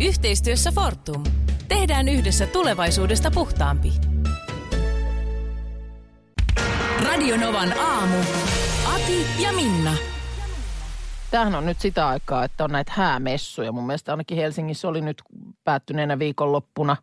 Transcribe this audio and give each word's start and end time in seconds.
Yhteistyössä 0.00 0.72
Fortum. 0.72 1.24
Tehdään 1.68 2.08
yhdessä 2.08 2.46
tulevaisuudesta 2.46 3.30
puhtaampi. 3.30 3.92
Radionovan 7.04 7.78
aamu. 7.78 8.16
Ati 8.94 9.26
ja 9.42 9.52
Minna. 9.52 9.94
Tämähän 11.30 11.54
on 11.54 11.66
nyt 11.66 11.80
sitä 11.80 12.08
aikaa, 12.08 12.44
että 12.44 12.64
on 12.64 12.70
näitä 12.70 12.92
häämessuja. 12.96 13.72
Mun 13.72 13.86
mielestä 13.86 14.12
ainakin 14.12 14.36
Helsingissä 14.36 14.88
oli 14.88 15.00
nyt 15.00 15.22
päättyneenä 15.64 16.18
viikonloppuna 16.18 16.96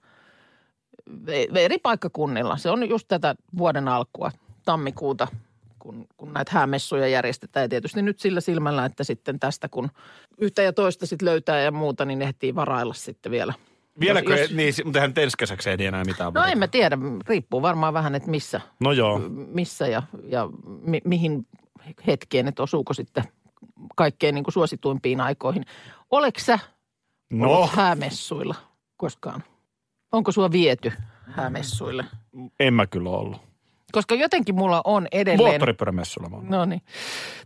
eri 1.55 1.77
paikkakunnilla. 1.77 2.58
Se 2.58 2.70
on 2.70 2.90
just 2.90 3.08
tätä 3.08 3.35
vuoden 3.58 3.88
alkua, 3.88 4.32
tammikuuta, 4.66 5.27
kun, 5.81 6.08
kun 6.17 6.34
näitä 6.34 6.52
häämessuja 6.53 7.08
järjestetään. 7.08 7.63
Ja 7.63 7.70
tietysti 7.70 8.02
nyt 8.02 8.20
sillä 8.20 8.41
silmällä, 8.41 8.85
että 8.85 9.03
sitten 9.03 9.40
tästä 9.40 9.70
kun 9.70 9.90
yhtä 10.38 10.62
ja 10.62 10.73
toista 10.73 11.05
sitten 11.05 11.26
löytää 11.26 11.59
ja 11.62 11.71
muuta, 11.71 12.05
niin 12.05 12.21
ehtii 12.21 12.55
varailla 12.55 12.94
sitten 12.94 13.31
vielä. 13.31 13.54
Vieläkö, 13.99 14.35
Jos- 14.40 14.52
niin, 14.52 14.73
mutta 14.85 15.07
nyt 15.07 15.17
ensi 15.17 15.38
kesäksi 15.38 15.70
ei 15.70 15.85
enää 15.85 16.04
mitään. 16.04 16.34
No 16.34 16.44
en 16.44 16.57
mä 16.57 16.67
tiedä, 16.67 16.98
riippuu 17.27 17.62
varmaan 17.62 17.93
vähän, 17.93 18.15
että 18.15 18.29
missä, 18.29 18.62
No 18.79 18.91
joo. 18.91 19.20
missä 19.48 19.88
ja, 19.88 20.04
ja 20.27 20.49
mi, 20.82 21.01
mihin 21.04 21.48
hetkeen, 22.07 22.48
että 22.48 22.63
osuuko 22.63 22.93
sitten 22.93 23.23
kaikkein 23.95 24.35
niin 24.35 24.43
kuin 24.43 24.54
suosituimpiin 24.54 25.21
aikoihin. 25.21 25.66
Oleko 26.12 26.40
sä 26.40 26.60
No, 27.29 27.54
ollut 27.54 27.71
häämessuilla 27.71 28.55
koskaan? 28.98 29.43
Onko 30.12 30.32
sua 30.32 30.51
viety 30.51 30.91
häämessuille? 31.21 32.05
en 32.60 32.73
mä 32.73 32.88
kyllä 32.88 33.10
ollut. 33.10 33.41
Koska 33.92 34.16
jotenkin 34.16 34.56
mulla 34.56 34.82
on 34.86 35.08
edelleen... 35.12 35.50
Moottoripyörämessuilla 35.52 36.30
mä 36.30 36.36
oon. 36.36 36.46
No 36.50 36.66
niin. 36.66 36.82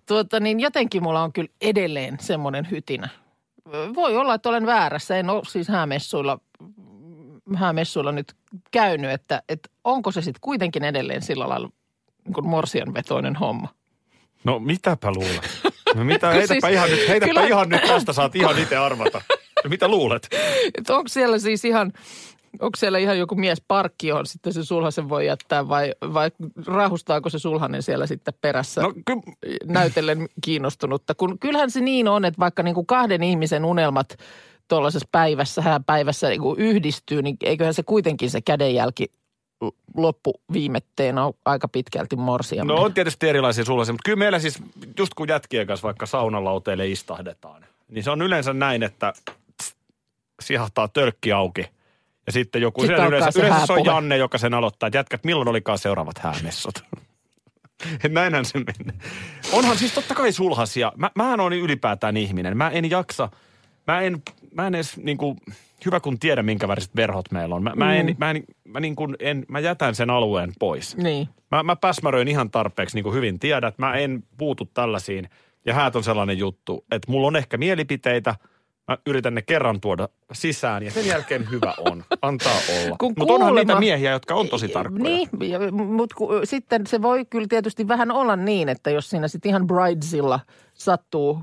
Tuota, 0.05 0.39
niin 0.39 0.59
jotenkin 0.59 1.03
mulla 1.03 1.21
on 1.21 1.33
kyllä 1.33 1.49
edelleen 1.61 2.17
semmoinen 2.19 2.67
hytinä. 2.71 3.09
Voi 3.95 4.17
olla, 4.17 4.33
että 4.33 4.49
olen 4.49 4.65
väärässä. 4.65 5.17
En 5.17 5.29
ole 5.29 5.41
siis 5.47 5.67
häämessuilla, 5.67 6.39
häämessuilla 7.55 8.11
nyt 8.11 8.33
käynyt, 8.71 9.11
että, 9.11 9.41
että 9.49 9.69
onko 9.83 10.11
se 10.11 10.21
sitten 10.21 10.41
kuitenkin 10.41 10.83
edelleen 10.83 11.21
sillä 11.21 11.49
lailla 11.49 11.69
niin 12.25 12.47
morsianvetoinen 12.49 13.35
homma. 13.35 13.67
No 14.43 14.59
mitäpä 14.59 15.11
luulet? 15.11 15.49
No 15.95 16.03
mitä, 16.03 16.29
heitäpä, 16.29 16.53
siis- 16.53 16.73
ihan, 16.73 16.89
nyt, 16.89 17.07
heitäpä 17.07 17.27
kyllä- 17.29 17.47
ihan 17.47 17.69
nyt 17.69 17.81
tästä, 17.81 18.13
saat 18.13 18.35
ihan 18.35 18.59
itse 18.59 18.77
arvata. 18.77 19.21
No, 19.63 19.69
mitä 19.69 19.87
luulet? 19.87 20.27
Että 20.77 20.95
onko 20.95 21.07
siellä 21.07 21.39
siis 21.39 21.65
ihan, 21.65 21.93
onko 22.61 22.77
siellä 22.77 22.97
ihan 22.97 23.19
joku 23.19 23.35
mies 23.35 23.61
parkki, 23.67 24.07
johon 24.07 24.25
sitten 24.25 24.53
se 24.53 24.63
sulhasen 24.63 25.09
voi 25.09 25.25
jättää 25.25 25.69
vai, 25.69 25.93
vai 26.13 26.31
rahustaako 26.65 27.29
se 27.29 27.39
sulhanen 27.39 27.83
siellä 27.83 28.07
sitten 28.07 28.33
perässä? 28.41 28.81
No 28.81 28.93
kyllä, 29.05 29.21
näytellen 29.65 30.27
kiinnostunutta. 30.43 31.15
Kun 31.15 31.39
kyllähän 31.39 31.71
se 31.71 31.81
niin 31.81 32.07
on, 32.07 32.25
että 32.25 32.39
vaikka 32.39 32.63
niin 32.63 32.75
kuin 32.75 32.87
kahden 32.87 33.23
ihmisen 33.23 33.65
unelmat 33.65 34.17
tuollaisessa 34.67 35.07
päivässä, 35.11 35.61
hääpäivässä 35.61 36.29
niin 36.29 36.41
kuin 36.41 36.59
yhdistyy, 36.59 37.21
niin 37.21 37.37
eiköhän 37.43 37.73
se 37.73 37.83
kuitenkin 37.83 38.29
se 38.29 38.41
kädenjälki 38.41 39.11
loppuviimetteen 39.97 41.17
on 41.17 41.33
aika 41.45 41.67
pitkälti 41.67 42.15
morsia. 42.15 42.63
no 42.63 42.75
on 42.75 42.93
tietysti 42.93 43.29
erilaisia 43.29 43.65
sullaisia, 43.65 43.93
mutta 43.93 44.05
kyllä 44.05 44.17
meillä 44.17 44.39
siis, 44.39 44.59
just 44.99 45.13
kun 45.13 45.27
jätkien 45.27 45.67
kanssa 45.67 45.85
vaikka 45.85 46.05
saunalauteille 46.05 46.87
istahdetaan, 46.87 47.65
niin 47.89 48.03
se 48.03 48.11
on 48.11 48.21
yleensä 48.21 48.53
näin, 48.53 48.83
että 48.83 49.13
sihahtaa 50.41 50.87
tölkki 50.87 51.31
auki. 51.31 51.69
Ja 52.25 52.31
sitten 52.31 52.61
joku, 52.61 52.81
Sitten 52.81 53.07
yleensä, 53.07 53.31
se 53.31 53.39
yleensä 53.39 53.65
se 53.65 53.73
on. 53.73 53.85
Janne, 53.85 54.17
joka 54.17 54.37
sen 54.37 54.53
aloittaa, 54.53 54.87
että 54.87 54.97
jätkät, 54.97 55.23
milloin 55.23 55.47
olikaan 55.47 55.77
seuraavat 55.77 56.17
häämessut? 56.17 56.83
Et 58.03 58.11
Näinhän 58.11 58.45
se 58.45 58.57
menee. 58.57 58.95
Onhan 59.51 59.77
siis 59.77 59.93
totta 59.93 60.15
kai 60.15 60.31
sulhasia. 60.31 60.91
Mä, 60.95 61.11
mähän 61.15 61.39
on 61.39 61.53
ylipäätään 61.53 62.17
ihminen. 62.17 62.57
Mä 62.57 62.69
en 62.69 62.89
jaksa, 62.89 63.29
mä 63.87 64.01
en, 64.01 64.21
mä 64.53 64.67
en 64.67 64.75
edes 64.75 64.97
niin 64.97 65.17
kuin, 65.17 65.37
hyvä 65.85 65.99
kun 65.99 66.19
tiedä 66.19 66.43
minkä 66.43 66.67
väriset 66.67 66.95
verhot 66.95 67.31
meillä 67.31 67.55
on. 67.55 67.63
Mä, 67.63 67.73
mä, 67.75 67.95
en, 67.95 68.15
mä, 68.17 68.31
en, 68.31 68.43
mä, 68.63 68.79
niin 68.79 68.95
kuin 68.95 69.15
en, 69.19 69.45
mä 69.49 69.59
jätän 69.59 69.95
sen 69.95 70.09
alueen 70.09 70.51
pois. 70.59 70.97
Niin. 70.97 71.29
Mä, 71.51 71.63
mä 71.63 71.75
päsmäröin 71.75 72.27
ihan 72.27 72.51
tarpeeksi, 72.51 72.97
niin 72.97 73.03
kuin 73.03 73.15
hyvin 73.15 73.39
tiedät. 73.39 73.77
Mä 73.77 73.93
en 73.93 74.23
puutu 74.37 74.69
tällaisiin. 74.73 75.29
Ja 75.65 75.73
häät 75.73 75.95
on 75.95 76.03
sellainen 76.03 76.37
juttu, 76.37 76.85
että 76.91 77.11
mulla 77.11 77.27
on 77.27 77.35
ehkä 77.35 77.57
mielipiteitä. 77.57 78.35
Mä 78.87 78.97
yritän 79.05 79.35
ne 79.35 79.41
kerran 79.41 79.81
tuoda 79.81 80.09
sisään 80.33 80.83
ja 80.83 80.91
sen 80.91 81.05
jälkeen 81.05 81.49
hyvä 81.51 81.73
on. 81.79 82.03
Antaa 82.21 82.53
olla. 82.83 82.95
Kun 82.99 83.13
Mutta 83.17 83.33
onhan 83.33 83.49
kuulemma- 83.49 83.59
niitä 83.59 83.79
miehiä, 83.79 84.11
jotka 84.11 84.35
on 84.35 84.47
tosi 84.49 84.67
tarkkoja. 84.67 85.03
Niin, 85.03 85.29
mutta 85.85 86.15
sitten 86.43 86.87
se 86.87 87.01
voi 87.01 87.25
kyllä 87.25 87.47
tietysti 87.49 87.87
vähän 87.87 88.11
olla 88.11 88.35
niin, 88.35 88.69
että 88.69 88.89
jos 88.89 89.09
siinä 89.09 89.27
sitten 89.27 89.49
ihan 89.49 89.67
bridesilla 89.67 90.39
sattuu 90.73 91.39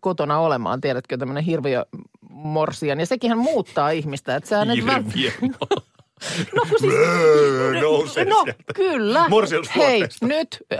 kotona 0.00 0.38
olemaan, 0.38 0.80
tiedätkö, 0.80 1.16
tämmöinen 1.16 1.44
hirviö 1.44 1.84
morsian. 2.30 3.00
Ja 3.00 3.06
sekinhän 3.06 3.38
muuttaa 3.38 3.90
ihmistä. 3.90 4.36
Että 4.36 4.48
sä 4.48 4.64
nyt 4.64 4.86
vält-. 4.86 5.14
No 6.54 6.62
kun 6.68 6.78
siis, 6.80 6.92
Brrr, 6.92 7.82
nousee 7.82 8.24
no 8.24 8.42
sieltä. 8.44 8.72
kyllä. 8.74 9.26
Hei, 9.76 10.04
nyt 10.20 10.58
äh, 10.72 10.78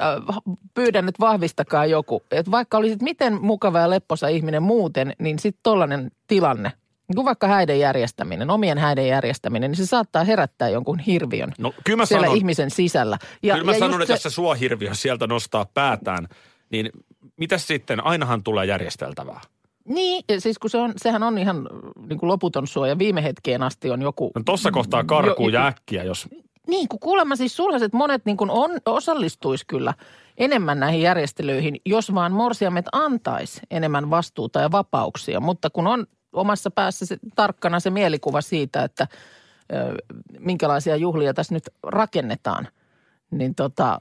pyydän, 0.74 1.08
että 1.08 1.20
vahvistakaa 1.20 1.86
joku. 1.86 2.22
Että 2.30 2.50
vaikka 2.50 2.78
olisit 2.78 3.02
miten 3.02 3.42
mukava 3.42 3.78
ja 3.78 3.90
lepposa 3.90 4.28
ihminen 4.28 4.62
muuten, 4.62 5.12
niin 5.18 5.38
sitten 5.38 5.60
tollainen 5.62 6.10
tilanne, 6.26 6.72
niin 7.08 7.14
kuin 7.14 7.24
vaikka 7.24 7.46
häiden 7.46 7.78
järjestäminen, 7.78 8.50
omien 8.50 8.78
häiden 8.78 9.08
järjestäminen, 9.08 9.70
niin 9.70 9.76
se 9.76 9.86
saattaa 9.86 10.24
herättää 10.24 10.68
jonkun 10.68 10.98
hirviön 10.98 11.52
No 11.58 11.74
kyllä 11.84 11.96
mä 11.96 12.06
siellä 12.06 12.24
sanon, 12.24 12.36
ihmisen 12.36 12.70
sisällä. 12.70 13.18
ja, 13.42 13.54
kyllä 13.54 13.72
mä 13.72 13.78
sanon 13.78 13.90
just 13.90 14.02
että 14.02 14.12
jos 14.12 14.22
se 14.22 14.30
suohirviö 14.30 14.94
sieltä 14.94 15.26
nostaa 15.26 15.66
päätään, 15.74 16.28
niin 16.70 16.90
mitäs 17.36 17.66
sitten? 17.66 18.04
Ainahan 18.06 18.42
tulee 18.42 18.66
järjesteltävää. 18.66 19.40
Niin, 19.88 20.24
siis 20.38 20.58
kun 20.58 20.70
se 20.70 20.78
on, 20.78 20.92
sehän 20.96 21.22
on 21.22 21.38
ihan 21.38 21.68
niin 22.08 22.18
kuin 22.18 22.28
loputon 22.28 22.66
suoja. 22.66 22.98
Viime 22.98 23.22
hetkeen 23.22 23.62
asti 23.62 23.90
on 23.90 24.02
joku... 24.02 24.30
No 24.34 24.42
tossa 24.44 24.70
kohtaa 24.70 25.04
karkuu 25.04 25.48
Jo- 25.48 25.60
ja 25.60 25.66
äkkiä, 25.66 26.04
jos... 26.04 26.28
Niin, 26.66 26.88
kun 26.88 27.00
kuulemma 27.00 27.36
siis 27.36 27.56
sulhaset 27.56 27.92
monet 27.92 28.24
niin 28.24 28.36
kuin 28.36 28.50
on, 28.50 28.70
osallistuisi 28.86 29.66
kyllä 29.66 29.94
enemmän 30.38 30.80
näihin 30.80 31.00
järjestelyihin, 31.00 31.76
jos 31.86 32.14
vaan 32.14 32.32
morsiamet 32.32 32.86
antaisi 32.92 33.60
enemmän 33.70 34.10
vastuuta 34.10 34.60
ja 34.60 34.70
vapauksia. 34.70 35.40
Mutta 35.40 35.70
kun 35.70 35.86
on 35.86 36.06
omassa 36.32 36.70
päässä 36.70 37.06
se, 37.06 37.16
tarkkana 37.36 37.80
se 37.80 37.90
mielikuva 37.90 38.40
siitä, 38.40 38.84
että 38.84 39.08
ö, 39.72 39.94
minkälaisia 40.38 40.96
juhlia 40.96 41.34
tässä 41.34 41.54
nyt 41.54 41.68
rakennetaan, 41.82 42.68
niin, 43.30 43.54
tota, 43.54 43.98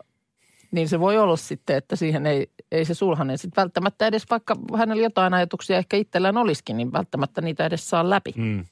niin 0.74 0.90
se 0.90 1.00
voi 1.00 1.18
olla 1.18 1.36
sitten, 1.36 1.76
että 1.76 1.96
siihen 1.96 2.26
ei, 2.26 2.48
ei 2.72 2.86
se 2.86 2.94
sulhanen 2.94 3.38
sitten 3.38 3.62
välttämättä 3.62 4.08
edes, 4.08 4.24
vaikka 4.30 4.56
hänellä 4.78 5.04
jotain 5.04 5.34
ajatuksia 5.34 5.78
ehkä 5.78 5.98
itsellään 5.98 6.38
olisikin, 6.38 6.78
niin 6.78 6.94
välttämättä 6.94 7.42
niitä 7.42 7.66
edes 7.66 7.90
saa 7.90 8.10
läpi. 8.10 8.34
Mm. 8.36 8.66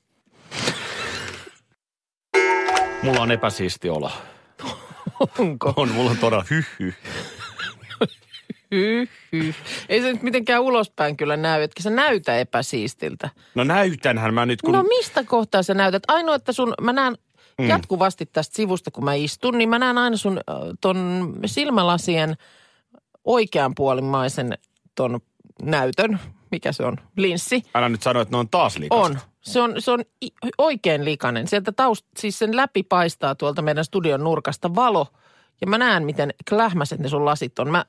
Mulla 3.04 3.22
on 3.22 3.32
epäsiisti 3.32 3.90
olo. 3.90 4.12
Onko? 5.40 5.74
On, 5.76 5.90
mulla 5.90 6.12
on 6.12 6.18
todella 6.18 6.46
hyhy. 6.50 6.94
Hyh, 8.72 9.10
hyh. 9.32 9.56
Ei 9.90 10.02
se 10.02 10.14
nyt 10.14 10.24
mitenkään 10.24 10.62
ulospäin 10.62 11.18
kyllä 11.18 11.38
näy, 11.38 11.64
etkä 11.64 11.84
se 11.84 11.90
näytä 11.90 12.38
epäsiistiltä. 12.38 13.30
No 13.56 13.64
näytänhän 13.64 14.34
mä 14.34 14.46
nyt, 14.46 14.62
kun... 14.62 14.74
No 14.74 14.84
mistä 14.84 15.24
kohtaa 15.24 15.64
sä 15.64 15.74
näytät? 15.74 16.04
Ainoa, 16.08 16.36
että 16.36 16.52
sun, 16.52 16.74
mä 16.82 16.94
näen 16.94 17.18
mm. 17.62 17.70
jatkuvasti 17.70 18.26
tästä 18.26 18.56
sivusta, 18.56 18.92
kun 18.92 19.04
mä 19.04 19.14
istun, 19.14 19.58
niin 19.58 19.70
mä 19.70 19.80
näen 19.80 19.98
aina 19.98 20.18
sun 20.18 20.40
ton 20.82 21.34
silmälasien 21.46 22.36
oikeanpuolimaisen 23.24 24.58
ton 24.96 25.20
näytön. 25.62 26.20
Mikä 26.52 26.72
se 26.72 26.86
on? 26.86 26.98
Linssi. 27.18 27.64
Älä 27.76 27.90
nyt 27.90 28.02
sano, 28.02 28.22
että 28.22 28.32
ne 28.32 28.38
on 28.38 28.50
taas 28.50 28.78
liikasta. 28.78 29.06
On. 29.06 29.20
Se 29.42 29.62
on, 29.62 29.76
se 29.80 29.92
on 29.92 30.00
oikein 30.58 31.06
likainen. 31.06 31.48
Sieltä 31.48 31.72
taust, 31.72 32.06
siis 32.18 32.40
sen 32.40 32.56
läpi 32.56 32.84
paistaa 32.84 33.36
tuolta 33.36 33.62
meidän 33.62 33.86
studion 33.86 34.24
nurkasta 34.24 34.76
valo. 34.76 35.08
Ja 35.62 35.68
mä 35.68 35.78
näen, 35.78 36.06
miten 36.06 36.34
klähmäiset 36.50 37.00
ne 37.00 37.10
sun 37.10 37.26
lasit 37.26 37.60
on. 37.60 37.72
Mä, 37.72 37.86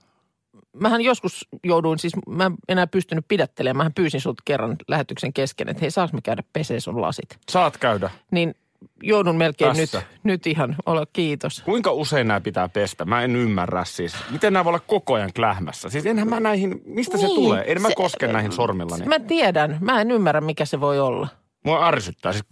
mähän 0.73 1.01
joskus 1.01 1.49
jouduin, 1.65 1.99
siis 1.99 2.13
mä 2.29 2.45
en 2.45 2.55
enää 2.69 2.87
pystynyt 2.87 3.25
pidättelemään. 3.29 3.77
Mähän 3.77 3.95
pyysin 3.95 4.21
sut 4.21 4.43
kerran 4.45 4.77
lähetyksen 4.89 5.33
kesken, 5.33 5.69
että 5.69 5.81
hei, 5.81 5.91
saaks 5.91 6.13
me 6.13 6.21
käydä 6.21 6.43
pesee 6.53 6.81
sun 6.81 7.01
lasit? 7.01 7.39
Saat 7.51 7.77
käydä. 7.77 8.11
Niin 8.31 8.55
joudun 9.03 9.37
melkein 9.37 9.77
nyt, 9.77 9.91
Tässä. 9.91 10.09
nyt 10.23 10.47
ihan, 10.47 10.77
ole 10.87 11.07
kiitos. 11.13 11.63
Kuinka 11.65 11.93
usein 11.93 12.29
nämä 12.29 12.41
pitää 12.41 12.69
pestä? 12.69 13.05
Mä 13.05 13.23
en 13.23 13.37
ymmärrä 13.37 13.85
siis. 13.85 14.15
Miten 14.31 14.53
nämä 14.53 14.65
voi 14.65 14.71
olla 14.71 14.81
koko 14.87 15.15
ajan 15.15 15.31
klähmässä? 15.37 15.91
Siis 15.91 16.07
enhän 16.07 16.29
mä 16.29 16.41
näihin, 16.41 16.81
mistä 16.85 17.19
se 17.19 17.27
Niin, 17.27 17.35
tulee? 17.35 17.65
En 17.73 17.83
mä 17.83 17.89
se- 17.89 17.95
koske 17.95 18.27
näihin 18.27 18.53
sormillani. 18.53 19.07
Mä 19.07 19.19
tiedän, 19.19 19.79
mä 19.81 20.01
en 20.01 20.11
ymmärrä, 20.11 20.41
mikä 20.41 20.65
se 20.65 20.81
voi 20.81 21.01
olla. 21.01 21.29
Mua 21.65 21.87
ärsyttää. 21.89 22.33
Siis 22.33 22.45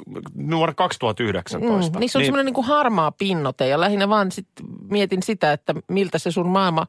vuonna 0.51 0.75
2019. 0.75 1.93
Mm, 1.93 2.01
niissä 2.01 2.19
on 2.19 2.21
niin, 2.21 2.27
semmoinen 2.27 2.53
niin 2.55 2.65
harmaa 2.65 3.13
pinnote 3.13 3.69
ja 3.69 3.81
lähinnä 3.81 4.09
vaan 4.09 4.33
sit 4.33 4.49
mietin 4.91 5.23
sitä, 5.23 5.53
että 5.53 5.75
miltä 5.89 6.19
se 6.19 6.31
sun 6.31 6.49
maailma 6.49 6.87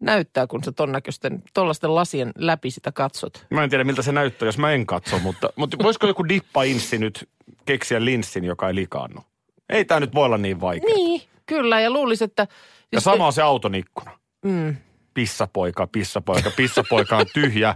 näyttää, 0.00 0.46
kun 0.46 0.64
sä 0.64 0.72
ton 0.72 0.92
näköisten, 0.92 1.42
tollaisten 1.54 1.94
lasien 1.94 2.32
läpi 2.38 2.70
sitä 2.70 2.92
katsot. 2.92 3.46
Mä 3.50 3.64
en 3.64 3.70
tiedä, 3.70 3.84
miltä 3.84 4.02
se 4.02 4.12
näyttää, 4.12 4.46
jos 4.46 4.58
mä 4.58 4.72
en 4.72 4.86
katso, 4.86 5.18
mutta, 5.18 5.48
mutta 5.56 5.76
voisiko 5.82 6.06
joku 6.06 6.24
dippa-inssi 6.28 6.98
nyt 6.98 7.28
keksiä 7.64 8.04
linssin, 8.04 8.44
joka 8.44 8.68
ei 8.68 8.74
likaannu? 8.74 9.20
Ei 9.68 9.84
tämä 9.84 10.00
nyt 10.00 10.14
voi 10.14 10.24
olla 10.24 10.38
niin 10.38 10.60
vaikea. 10.60 10.94
Niin, 10.94 11.22
kyllä. 11.46 11.80
Ja 11.80 11.90
luulisin, 11.90 12.24
että... 12.24 12.46
Ja 12.92 13.00
sama 13.00 13.26
on 13.26 13.32
se 13.32 13.42
auton 13.42 13.74
ikkuna. 13.74 14.18
Mm, 14.44 14.76
Pissapoika, 15.14 15.86
pissapoika, 15.86 16.50
pissapoika 16.56 17.16
on 17.16 17.26
tyhjä. 17.34 17.74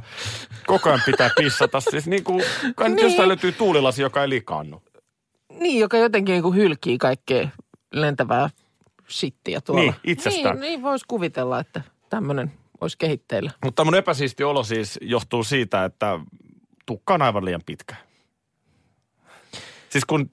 Koko 0.67 0.89
ajan 0.89 1.03
pitää 1.07 1.31
pissata. 1.37 1.81
Siis 1.81 2.07
niin 2.07 2.25
kuin, 2.25 2.43
kai 2.75 2.89
Niin. 2.89 2.99
jostain 3.05 3.29
löytyy 3.29 3.53
tuulilasi, 3.53 4.03
joka 4.03 4.23
ei 4.23 4.29
likaannu. 4.29 4.83
niin, 5.61 5.81
joka 5.81 5.97
jotenkin 5.97 6.33
niin 6.33 6.43
kuin 6.43 6.57
hylkii 6.57 6.99
kaikkea 6.99 7.49
lentävää 7.93 8.51
shittiä 9.11 9.61
tuolla. 9.61 9.83
Niin, 9.83 9.95
itsestään. 10.05 10.55
Niin, 10.61 10.61
niin 10.69 10.83
voisi 10.83 11.05
kuvitella, 11.09 11.61
että 11.61 11.81
tämmöinen 12.13 12.53
olisi 12.81 12.99
kehitteillä. 12.99 13.51
Mutta 13.65 13.85
mun 13.85 13.95
epäsiisti 13.95 14.45
olo 14.45 14.65
siis 14.65 14.99
johtuu 15.03 15.45
siitä, 15.45 15.85
että 15.85 16.21
tukka 16.87 17.15
on 17.15 17.23
aivan 17.23 17.45
liian 17.45 17.61
pitkä. 17.67 17.95
Siis 19.91 20.05
kun 20.05 20.31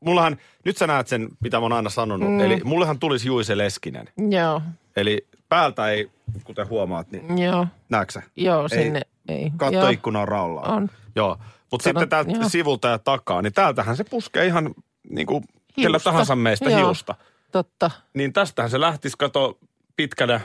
mullahan, 0.00 0.36
nyt 0.64 0.76
sä 0.76 0.86
näet 0.86 1.06
sen, 1.08 1.28
mitä 1.40 1.56
mä 1.56 1.62
oon 1.62 1.72
aina 1.72 1.90
sanonut. 1.90 2.30
Mm. 2.30 2.40
Eli 2.40 2.60
mullehan 2.64 2.98
tulisi 2.98 3.28
Juise 3.28 3.58
Leskinen. 3.58 4.08
Joo, 4.30 4.62
Eli 4.96 5.26
päältä 5.48 5.88
ei, 5.88 6.10
kuten 6.44 6.68
huomaat, 6.68 7.10
niin 7.10 7.38
joo, 7.38 7.66
näetkö 7.88 8.20
joo, 8.36 8.62
Ei. 8.62 8.68
sinne 8.68 9.00
ei. 9.28 9.50
Katto 9.56 9.74
joo. 9.74 9.88
ikkuna 9.88 10.20
on 10.20 10.28
raollaan. 10.28 10.72
On. 10.72 10.88
Joo. 11.16 11.38
Mutta 11.70 11.84
sitten 11.84 12.08
täältä 12.08 12.30
joo. 12.30 12.48
sivulta 12.48 12.88
ja 12.88 12.98
takaa, 12.98 13.42
niin 13.42 13.52
täältähän 13.52 13.96
se 13.96 14.04
puskee 14.04 14.46
ihan 14.46 14.74
niin 15.10 15.26
kuin 15.26 15.44
Hiusta. 15.76 16.10
tahansa 16.10 16.36
meistä 16.36 16.70
Joo. 16.70 16.78
hiusta. 16.78 17.14
Totta. 17.52 17.90
Niin 18.14 18.32
tästähän 18.32 18.70
se 18.70 18.80
lähtisi 18.80 19.16
kato 19.18 19.58
pitkänä 19.96 20.40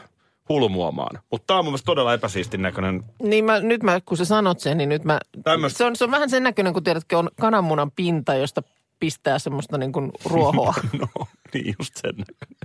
hulmuamaan. 0.49 1.19
Mutta 1.31 1.47
tämä 1.47 1.59
on 1.59 1.65
mun 1.65 1.71
mielestä 1.71 1.85
todella 1.85 2.13
epäsiistin 2.13 2.61
näköinen. 2.61 3.03
Niin 3.23 3.45
mä, 3.45 3.59
nyt 3.59 3.83
mä, 3.83 4.01
kun 4.05 4.17
sä 4.17 4.25
sanot 4.25 4.59
sen, 4.59 4.77
niin 4.77 4.89
nyt 4.89 5.03
mä... 5.03 5.19
Tämmöstä- 5.43 5.77
Se 5.77 5.83
on, 5.85 5.95
se 5.95 6.03
on 6.03 6.11
vähän 6.11 6.29
sen 6.29 6.43
näköinen, 6.43 6.73
kun 6.73 6.83
tiedätkö, 6.83 7.17
on 7.17 7.29
kananmunan 7.39 7.91
pinta, 7.91 8.35
josta 8.35 8.63
pistää 8.99 9.39
semmoista 9.39 9.77
niin 9.77 9.91
kuin 9.91 10.11
ruohoa. 10.25 10.73
No 10.99 11.07
niin, 11.53 11.75
just 11.79 11.93
sen 11.97 12.11
näköinen. 12.17 12.57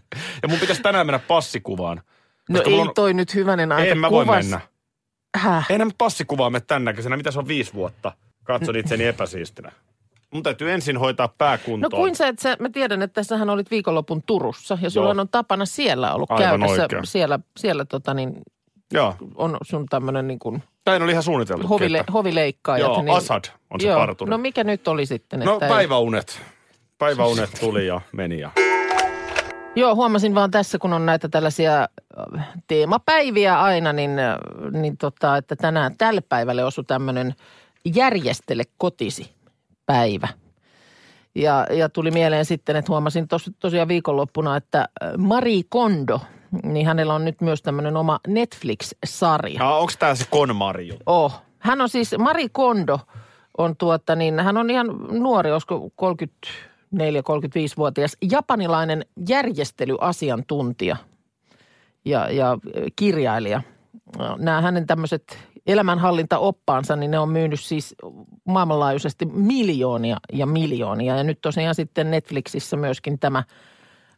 Ja 0.43 0.49
mun 0.49 0.59
pitäisi 0.59 0.83
tänään 0.83 1.07
mennä 1.07 1.19
passikuvaan. 1.19 2.03
no 2.49 2.63
ei 2.67 2.75
on- 2.81 2.95
toi 2.95 3.15
nyt 3.15 3.35
hyvänen 3.35 3.73
aika. 3.73 3.91
En 3.91 3.99
mä 3.99 4.11
voi 4.11 4.25
kuvas- 4.25 4.37
mennä. 4.45 4.61
Häh? 5.37 5.67
Nämä 5.79 5.91
passikuvaa 5.99 6.51
mene 6.51 6.65
tämän 6.67 6.85
näköisenä. 6.85 7.17
Mitä 7.17 7.31
se 7.31 7.39
on 7.39 7.49
viisi 7.49 7.75
vuotta? 7.75 8.13
Katson 8.45 8.77
itseni 8.77 9.05
epäsiistinä. 9.05 9.73
Mun 10.35 10.43
täytyy 10.43 10.73
ensin 10.73 10.97
hoitaa 10.97 11.29
pää 11.29 11.59
No 11.79 11.91
kuin 11.91 12.15
sä, 12.15 12.29
että 12.29 12.43
sä, 12.43 12.57
mä 12.61 12.69
tiedän, 12.69 13.03
että 13.03 13.23
sähän 13.23 13.51
olit 13.51 13.71
viikonlopun 13.71 14.23
Turussa 14.27 14.79
ja 14.83 14.91
sulla 14.91 15.11
Joo. 15.11 15.21
on 15.21 15.29
tapana 15.29 15.67
siellä 15.67 16.15
ollut 16.15 16.31
Aivan 16.31 16.61
käydä. 16.61 16.83
oikein. 16.83 17.07
Siellä, 17.07 17.39
siellä 17.57 17.85
tota 17.85 18.15
niin, 18.15 18.43
Joo. 18.93 19.15
on 19.35 19.57
sun 19.63 19.87
tämmöinen 19.87 20.29
niin 20.29 20.39
kuin 20.39 20.63
Tämä 20.85 21.05
oli 21.05 21.13
ihan 21.13 21.23
suunniteltu. 21.23 21.69
hovile, 21.69 22.05
hovileikkaajat. 22.13 22.89
Joo, 22.89 23.03
niin, 23.03 23.17
Assad 23.17 23.45
on 23.71 23.81
se 23.81 23.89
joo. 23.89 23.99
parturi. 23.99 24.31
No 24.31 24.39
mikä 24.39 24.65
nyt 24.65 24.89
oli 24.89 25.07
sitten? 25.07 25.41
No 25.41 25.53
että 25.53 25.69
päiväunet. 25.69 26.43
Päiväunet 26.99 27.51
tuli 27.61 27.87
ja 27.87 28.01
meni 28.13 28.41
ja... 28.41 28.51
Joo, 29.77 29.95
huomasin 29.95 30.35
vaan 30.35 30.51
tässä, 30.51 30.79
kun 30.79 30.93
on 30.93 31.07
näitä 31.07 31.29
tällaisia 31.29 31.89
äh, 32.39 32.49
teemapäiviä 32.67 33.61
aina, 33.61 33.93
niin, 33.93 34.19
äh, 34.19 34.37
niin 34.73 34.97
tota, 34.97 35.37
että 35.37 35.57
tänään 35.57 35.95
tälle 35.99 36.21
päivälle 36.21 36.65
osui 36.65 36.85
tämmöinen 36.85 37.35
järjestele 37.95 38.63
kotisi 38.79 39.38
päivä. 39.89 40.29
Ja, 41.35 41.67
ja 41.71 41.89
tuli 41.89 42.11
mieleen 42.11 42.45
sitten, 42.45 42.77
että 42.77 42.93
huomasin 42.93 43.29
tos, 43.29 43.51
tosiaan 43.59 43.89
viikonloppuna, 43.89 44.57
että 44.57 44.79
äh, 44.81 45.11
Marie 45.17 45.63
Kondo, 45.69 46.21
niin 46.63 46.87
hänellä 46.87 47.15
on 47.15 47.25
nyt 47.25 47.41
myös 47.41 47.63
tämmöinen 47.63 47.97
oma 47.97 48.21
Netflix-sarja. 48.27 49.69
Ah, 49.69 49.81
onko 49.81 49.93
tämä 49.99 50.15
se 50.15 50.25
Konmari 50.31 50.89
juttu? 50.89 51.03
Oh. 51.07 51.43
Hän 51.59 51.81
on 51.81 51.89
siis, 51.89 52.15
Mari 52.19 52.49
Kondo 52.49 53.01
on 53.59 53.77
tuota 53.77 54.17
niin, 54.17 54.41
hän 54.41 54.57
on 54.57 54.71
ihan 54.71 54.87
nuori, 55.11 55.53
olisiko 55.53 55.91
34-35-vuotias, 56.97 58.17
japanilainen 58.31 59.05
järjestelyasiantuntija 59.29 60.97
ja, 62.05 62.31
ja 62.31 62.59
kirjailija. 62.97 63.63
Nämä 64.39 64.61
hänen 64.61 64.87
tämmöiset 64.87 65.39
elämänhallintaoppaansa, 65.69 66.97
niin 66.97 67.11
ne 67.11 67.19
on 67.19 67.29
myynyt 67.29 67.61
siis 67.61 67.95
maailmanlaajuisesti 68.45 69.27
miljoonia 69.27 70.17
ja 70.33 70.47
miljoonia. 70.47 71.17
Ja 71.17 71.25
nyt 71.25 71.41
tosiaan 71.41 71.75
sitten 71.75 72.11
Netflixissä 72.11 72.77
myöskin 72.77 73.19
tämä 73.19 73.45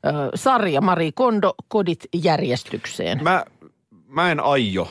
ö, 0.07 0.11
sarja 0.35 0.81
Mari 0.81 1.13
Kondo, 1.13 1.55
kodit 1.69 2.05
järjestykseen. 2.15 3.23
Mä, 3.23 3.45
mä 4.07 4.31
en 4.31 4.41
aio 4.41 4.89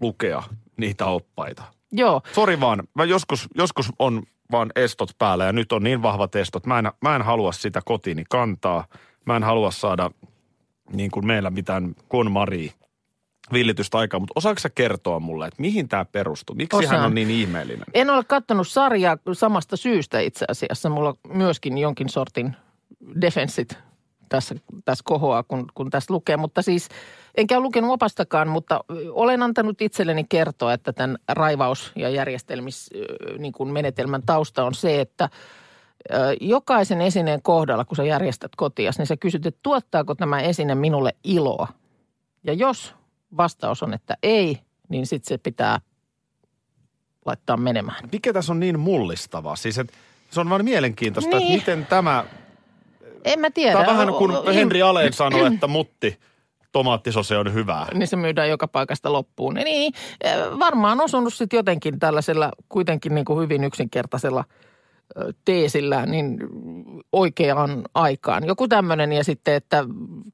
lukea 0.00 0.42
niitä 0.76 1.06
oppaita. 1.06 1.62
Joo, 1.92 2.22
Sori 2.32 2.60
vaan, 2.60 2.82
mä 2.94 3.04
joskus, 3.04 3.48
joskus 3.54 3.92
on 3.98 4.22
vaan 4.52 4.70
estot 4.76 5.10
päällä 5.18 5.44
ja 5.44 5.52
nyt 5.52 5.72
on 5.72 5.82
niin 5.82 6.02
vahvat 6.02 6.36
estot. 6.36 6.66
Mä 6.66 6.78
en, 6.78 6.90
mä 7.00 7.16
en 7.16 7.22
halua 7.22 7.52
sitä 7.52 7.80
kotiini 7.84 8.24
kantaa. 8.30 8.84
Mä 9.26 9.36
en 9.36 9.42
halua 9.42 9.70
saada 9.70 10.10
niin 10.92 11.10
kuin 11.10 11.26
meillä 11.26 11.50
mitään 11.50 11.94
konmaria 12.08 12.72
villitystä 13.52 13.98
aikaa, 13.98 14.20
mutta 14.20 14.32
osaako 14.36 14.60
sä 14.60 14.70
kertoa 14.70 15.20
mulle, 15.20 15.46
että 15.46 15.62
mihin 15.62 15.88
tämä 15.88 16.04
perustuu? 16.04 16.56
Miksi 16.56 16.76
hän 16.76 16.84
Osaan. 16.84 17.04
on 17.04 17.14
niin 17.14 17.30
ihmeellinen? 17.30 17.84
En 17.94 18.10
ole 18.10 18.24
katsonut 18.24 18.68
sarjaa 18.68 19.16
samasta 19.32 19.76
syystä 19.76 20.20
itse 20.20 20.44
asiassa. 20.48 20.88
Mulla 20.88 21.14
myöskin 21.28 21.78
jonkin 21.78 22.08
sortin 22.08 22.56
defenssit 23.20 23.78
tässä, 24.28 24.54
tässä 24.84 25.02
kohoaa, 25.04 25.42
kun, 25.42 25.66
kun 25.74 25.90
tässä 25.90 26.14
lukee. 26.14 26.36
Mutta 26.36 26.62
siis, 26.62 26.88
enkä 27.34 27.56
ole 27.56 27.62
lukenut 27.62 27.90
opastakaan, 27.90 28.48
mutta 28.48 28.84
olen 29.10 29.42
antanut 29.42 29.82
itselleni 29.82 30.24
kertoa, 30.28 30.72
että 30.72 30.92
tämän 30.92 31.18
raivaus- 31.28 31.92
ja 31.96 32.08
järjestelmis 32.08 32.90
niin 33.38 33.52
kuin 33.52 33.72
menetelmän 33.72 34.22
tausta 34.26 34.64
on 34.64 34.74
se, 34.74 35.00
että 35.00 35.28
jokaisen 36.40 37.00
esineen 37.00 37.42
kohdalla, 37.42 37.84
kun 37.84 37.96
sä 37.96 38.04
järjestät 38.04 38.56
kotias, 38.56 38.98
niin 38.98 39.06
sä 39.06 39.16
kysyt, 39.16 39.46
että 39.46 39.60
tuottaako 39.62 40.14
tämä 40.14 40.40
esine 40.40 40.74
minulle 40.74 41.14
iloa. 41.24 41.68
Ja 42.44 42.52
jos 42.52 42.94
vastaus 43.36 43.82
on, 43.82 43.94
että 43.94 44.16
ei, 44.22 44.58
niin 44.88 45.06
sitten 45.06 45.28
se 45.28 45.38
pitää 45.38 45.80
laittaa 47.26 47.56
menemään. 47.56 48.08
Mikä 48.12 48.32
tässä 48.32 48.52
on 48.52 48.60
niin 48.60 48.80
mullistavaa? 48.80 49.56
Siis, 49.56 49.78
että 49.78 49.92
se 50.30 50.40
on 50.40 50.50
vaan 50.50 50.64
mielenkiintoista, 50.64 51.36
Niin. 51.38 51.42
että 51.42 51.70
miten 51.70 51.86
tämä... 51.86 52.24
En 53.24 53.40
mä 53.40 53.50
tiedä. 53.50 53.72
Tämä 53.78 53.90
on 53.90 53.96
vähän 53.98 54.14
kuin 54.14 54.30
O- 54.30 54.40
o- 54.40 54.54
Henri 54.54 54.82
Aleen 54.82 55.12
sanoi, 55.12 55.54
että 55.54 55.66
mutti 55.66 56.18
tomaattisose 56.72 57.38
on 57.38 57.54
hyvää. 57.54 57.86
Niin 57.94 58.06
se 58.06 58.16
myydään 58.16 58.48
joka 58.48 58.68
paikasta 58.68 59.12
loppuun. 59.12 59.54
Niin, 59.54 59.92
eh, 60.20 60.34
varmaan 60.58 61.00
osunut 61.00 61.34
sitten 61.34 61.56
jotenkin 61.56 61.98
tällaisella 61.98 62.50
kuitenkin 62.68 63.14
niin 63.14 63.24
kuin 63.24 63.42
hyvin 63.42 63.64
yksinkertaisella 63.64 64.44
ö, 65.18 65.32
teesillä 65.44 66.06
niin 66.06 66.38
oikeaan 67.12 67.82
aikaan. 67.94 68.46
Joku 68.46 68.68
tämmöinen 68.68 69.12
ja 69.12 69.24
sitten, 69.24 69.54
että 69.54 69.84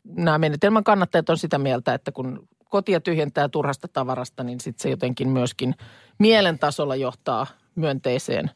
nämä 0.05 0.39
menetelmän 0.39 0.85
kannattajat 0.85 1.31
on 1.31 1.39
sitä 1.39 1.59
mieltä, 1.59 1.95
että 1.95 2.13
kun 2.13 2.49
kotia 2.69 3.01
tyhjentää 3.01 3.49
turhasta 3.49 3.89
tavarasta, 3.89 4.45
niin 4.45 4.61
sitten 4.61 4.83
se 4.83 4.91
jotenkin 4.91 5.29
myöskin 5.29 5.75
mielen 6.19 6.59
tasolla 6.59 6.97
johtaa 6.97 7.47
myönteiseen 7.75 8.51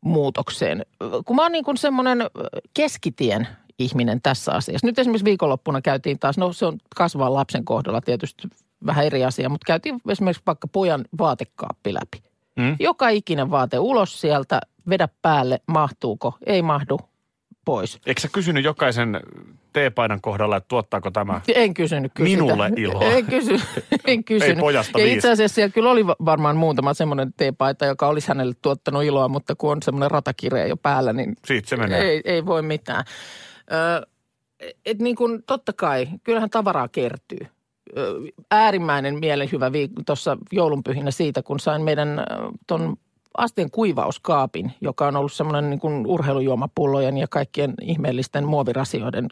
muutokseen. 0.00 0.86
Kun 1.24 1.36
mä 1.36 1.42
oon 1.42 1.52
niin 1.52 1.64
kuin 1.64 1.76
semmoinen 1.76 2.18
keskitien 2.74 3.48
ihminen 3.78 4.22
tässä 4.22 4.52
asiassa. 4.52 4.86
Nyt 4.86 4.98
esimerkiksi 4.98 5.24
viikonloppuna 5.24 5.80
käytiin 5.80 6.18
taas, 6.18 6.38
no 6.38 6.52
se 6.52 6.66
on 6.66 6.78
kasvaa 6.96 7.34
lapsen 7.34 7.64
kohdalla 7.64 8.00
tietysti 8.00 8.48
vähän 8.86 9.06
eri 9.06 9.24
asia, 9.24 9.48
mutta 9.48 9.66
käytiin 9.66 10.00
esimerkiksi 10.08 10.42
vaikka 10.46 10.68
pojan 10.68 11.04
vaatekaappi 11.18 11.94
läpi. 11.94 12.30
Mm. 12.56 12.76
Joka 12.80 13.08
ikinen 13.08 13.50
vaate 13.50 13.78
ulos 13.78 14.20
sieltä, 14.20 14.60
vedä 14.88 15.08
päälle, 15.22 15.60
mahtuuko, 15.66 16.34
ei 16.46 16.62
mahdu, 16.62 16.98
pois. 17.70 17.98
Eikö 18.06 18.20
sä 18.20 18.28
kysynyt 18.32 18.64
jokaisen 18.64 19.20
teepaidan 19.72 20.20
kohdalla, 20.20 20.56
että 20.56 20.68
tuottaako 20.68 21.10
tämä? 21.10 21.40
En 21.54 21.74
kysynyt 21.74 22.12
kyllä 22.14 22.28
Minulle 22.30 22.68
sitä. 22.68 22.80
iloa. 22.80 23.04
En, 23.04 23.26
kysy, 23.26 23.60
en 24.06 24.24
kysynyt. 24.24 24.56
Ei 24.56 24.60
pojasta 24.60 24.98
ja 24.98 25.04
viisi. 25.04 25.16
itse 25.16 25.30
asiassa 25.30 25.54
siellä 25.54 25.72
kyllä 25.72 25.90
oli 25.90 26.06
va- 26.06 26.16
varmaan 26.24 26.56
muutama 26.56 26.94
semmoinen 26.94 27.32
teepaita, 27.36 27.86
joka 27.86 28.08
olisi 28.08 28.28
hänelle 28.28 28.54
tuottanut 28.62 29.02
iloa, 29.04 29.28
mutta 29.28 29.54
kun 29.54 29.72
on 29.72 29.82
semmoinen 29.82 30.10
ratakirja 30.10 30.66
jo 30.66 30.76
päällä, 30.76 31.12
niin 31.12 31.36
Siitä 31.44 31.68
se 31.68 31.76
menee. 31.76 32.02
ei, 32.02 32.20
ei 32.24 32.46
voi 32.46 32.62
mitään. 32.62 33.04
Ö, 33.72 34.06
et 34.86 34.98
niin 34.98 35.16
kuin 35.16 35.42
totta 35.46 35.72
kai, 35.72 36.08
kyllähän 36.24 36.50
tavaraa 36.50 36.88
kertyy. 36.88 37.46
Äärimmäinen 38.50 39.18
mielenhyvä 39.18 39.68
viik- 39.68 40.02
tuossa 40.06 40.36
joulunpyhinä 40.52 41.10
siitä, 41.10 41.42
kun 41.42 41.60
sain 41.60 41.82
meidän 41.82 42.24
tuon 42.66 42.96
astien 43.36 43.70
kuivauskaapin, 43.70 44.72
joka 44.80 45.06
on 45.06 45.16
ollut 45.16 45.32
semmoinen 45.32 45.70
niin 45.70 45.80
kuin 45.80 46.06
urheilujuomapullojen 46.06 47.18
ja 47.18 47.28
kaikkien 47.28 47.74
ihmeellisten 47.82 48.44
muovirasioiden 48.44 49.28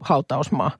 hautausmaa. 0.00 0.70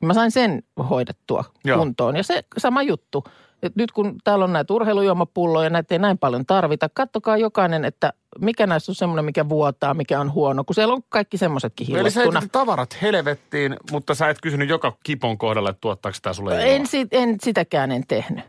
Mä 0.00 0.14
sain 0.14 0.30
sen 0.30 0.62
hoidettua 0.90 1.44
Joo. 1.64 1.78
kuntoon. 1.78 2.16
Ja 2.16 2.22
se 2.22 2.44
sama 2.58 2.82
juttu. 2.82 3.24
Et 3.62 3.76
nyt 3.76 3.92
kun 3.92 4.16
täällä 4.24 4.44
on 4.44 4.52
näitä 4.52 4.74
urheilujuomapulloja, 4.74 5.70
näitä 5.70 5.94
ei 5.94 5.98
näin 5.98 6.18
paljon 6.18 6.46
tarvita. 6.46 6.88
Kattokaa 6.88 7.36
jokainen, 7.36 7.84
että 7.84 8.12
mikä 8.40 8.66
näissä 8.66 8.92
on 8.92 8.96
semmoinen, 8.96 9.24
mikä 9.24 9.48
vuotaa, 9.48 9.94
mikä 9.94 10.20
on 10.20 10.32
huono. 10.32 10.64
Kun 10.64 10.74
siellä 10.74 10.94
on 10.94 11.02
kaikki 11.08 11.36
semmoisetkin 11.38 11.96
Eli 11.96 12.10
sä 12.10 12.22
tavarat 12.52 13.02
helvettiin, 13.02 13.76
mutta 13.90 14.14
sä 14.14 14.28
et 14.28 14.40
kysynyt 14.42 14.68
joka 14.68 14.92
kipon 15.02 15.38
kohdalle, 15.38 15.70
että 15.70 15.80
tuottaako 15.80 16.18
tämä 16.22 16.32
sulle. 16.32 16.74
En, 16.74 16.86
sit, 16.86 17.08
en 17.12 17.36
sitäkään 17.42 17.92
en 17.92 18.06
tehnyt. 18.08 18.44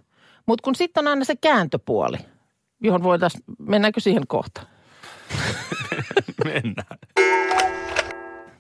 Mutta 0.46 0.64
kun 0.64 0.76
sitten 0.76 1.04
on 1.04 1.08
aina 1.08 1.26
se 1.26 1.36
kääntöpuoli, 1.36 2.18
johon 2.82 3.04
voitaisiin, 3.04 3.44
mennäänkö 3.60 4.00
siihen 4.00 4.28
kohta? 4.28 4.62
Mennään. 6.46 6.98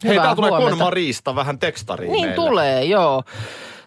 Hei, 0.03 0.11
Hyvää 0.11 0.25
tää 0.25 0.35
tulee 0.35 0.49
huomenta. 0.49 0.69
Konmarista 0.77 1.35
vähän 1.35 1.59
tekstariin 1.59 2.11
Niin 2.11 2.21
meille. 2.29 2.35
tulee, 2.35 2.85
joo. 2.85 3.23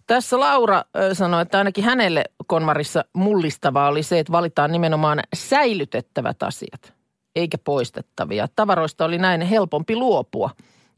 Tässä 0.06 0.40
Laura 0.40 0.84
ö, 0.96 1.14
sanoi, 1.14 1.42
että 1.42 1.58
ainakin 1.58 1.84
hänelle 1.84 2.24
Konmarissa 2.46 3.04
mullistavaa 3.12 3.88
oli 3.88 4.02
se, 4.02 4.18
että 4.18 4.32
valitaan 4.32 4.72
nimenomaan 4.72 5.20
säilytettävät 5.34 6.42
asiat, 6.42 6.94
eikä 7.36 7.58
poistettavia. 7.58 8.48
Tavaroista 8.56 9.04
oli 9.04 9.18
näin 9.18 9.40
helpompi 9.40 9.96
luopua 9.96 10.50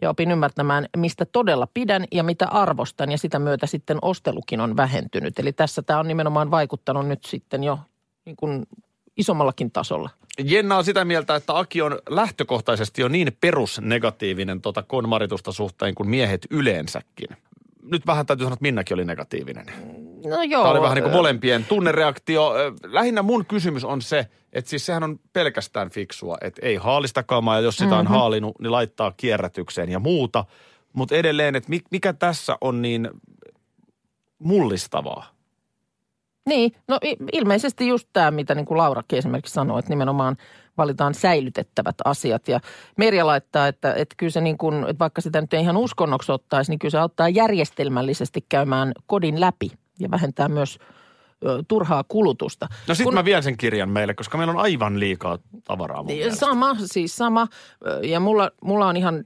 ja 0.02 0.10
opin 0.10 0.30
ymmärtämään, 0.30 0.86
mistä 0.96 1.24
todella 1.24 1.68
pidän 1.74 2.04
ja 2.12 2.22
mitä 2.22 2.48
arvostan 2.48 3.10
ja 3.10 3.18
sitä 3.18 3.38
myötä 3.38 3.66
sitten 3.66 3.98
ostelukin 4.02 4.60
on 4.60 4.76
vähentynyt. 4.76 5.38
Eli 5.38 5.52
tässä 5.52 5.82
tämä 5.82 6.00
on 6.00 6.08
nimenomaan 6.08 6.50
vaikuttanut 6.50 7.06
nyt 7.06 7.24
sitten 7.24 7.64
jo 7.64 7.78
niin 8.24 8.36
kuin 8.36 8.66
isommallakin 9.16 9.70
tasolla. 9.70 10.10
Jenna 10.44 10.76
on 10.76 10.84
sitä 10.84 11.04
mieltä, 11.04 11.36
että 11.36 11.58
Aki 11.58 11.82
on 11.82 11.98
lähtökohtaisesti 12.08 13.02
jo 13.02 13.08
niin 13.08 13.36
perusnegatiivinen 13.40 14.60
tota 14.60 14.82
konmaritusta 14.82 15.52
suhteen 15.52 15.94
kuin 15.94 16.08
miehet 16.08 16.46
yleensäkin. 16.50 17.28
Nyt 17.82 18.06
vähän 18.06 18.26
täytyy 18.26 18.44
sanoa, 18.44 18.54
että 18.54 18.62
Minnakin 18.62 18.94
oli 18.94 19.04
negatiivinen. 19.04 19.66
No 20.24 20.42
joo. 20.42 20.62
Tämä 20.62 20.70
oli 20.70 20.80
vähän 20.82 20.94
niin 20.94 21.02
kuin 21.02 21.12
molempien 21.12 21.64
tunnereaktio. 21.64 22.52
Lähinnä 22.84 23.22
mun 23.22 23.46
kysymys 23.46 23.84
on 23.84 24.02
se, 24.02 24.26
että 24.52 24.68
siis 24.70 24.86
sehän 24.86 25.04
on 25.04 25.20
pelkästään 25.32 25.90
fiksua, 25.90 26.36
että 26.40 26.66
ei 26.66 26.76
haalista 26.76 27.22
kamaa 27.22 27.54
ja 27.56 27.60
jos 27.60 27.76
sitä 27.76 27.96
on 27.96 28.06
haalinut, 28.06 28.58
niin 28.60 28.72
laittaa 28.72 29.12
kierrätykseen 29.16 29.90
ja 29.90 29.98
muuta. 29.98 30.44
Mutta 30.92 31.14
edelleen, 31.14 31.56
että 31.56 31.70
mi- 31.70 31.84
mikä 31.90 32.12
tässä 32.12 32.58
on 32.60 32.82
niin 32.82 33.10
mullistavaa? 34.38 35.35
Niin, 36.46 36.72
no 36.88 36.98
ilmeisesti 37.32 37.88
just 37.88 38.08
tämä, 38.12 38.30
mitä 38.30 38.54
niin 38.54 38.66
kuin 38.66 38.78
Laurakin 38.78 39.18
esimerkiksi 39.18 39.54
sanoi, 39.54 39.78
että 39.78 39.90
nimenomaan 39.90 40.36
valitaan 40.78 41.14
säilytettävät 41.14 41.94
asiat. 42.04 42.48
Ja 42.48 42.60
Merja 42.96 43.26
laittaa, 43.26 43.68
että, 43.68 43.94
että 43.94 44.14
kyllä 44.18 44.30
se 44.30 44.40
niin 44.40 44.58
kuin, 44.58 44.74
että 44.74 44.98
vaikka 44.98 45.20
sitä 45.20 45.40
nyt 45.40 45.54
ei 45.54 45.60
ihan 45.60 45.76
uskonnoksi 45.76 46.32
ottaisi, 46.32 46.72
niin 46.72 46.78
kyllä 46.78 46.90
se 46.90 46.98
auttaa 46.98 47.28
järjestelmällisesti 47.28 48.44
käymään 48.48 48.92
kodin 49.06 49.40
läpi 49.40 49.70
ja 49.98 50.10
vähentää 50.10 50.48
myös 50.48 50.78
ö, 51.46 51.62
turhaa 51.68 52.04
kulutusta. 52.08 52.68
No 52.88 52.94
sitten 52.94 53.04
Kun- 53.04 53.14
mä 53.14 53.24
vien 53.24 53.42
sen 53.42 53.56
kirjan 53.56 53.90
meille, 53.90 54.14
koska 54.14 54.38
meillä 54.38 54.50
on 54.52 54.58
aivan 54.58 55.00
liikaa 55.00 55.38
tavaraa 55.64 56.02
mun 56.02 56.12
mielestä. 56.12 56.46
Sama, 56.46 56.76
siis 56.84 57.16
sama. 57.16 57.46
Ja 58.02 58.20
mulla, 58.20 58.50
mulla 58.62 58.86
on 58.86 58.96
ihan 58.96 59.24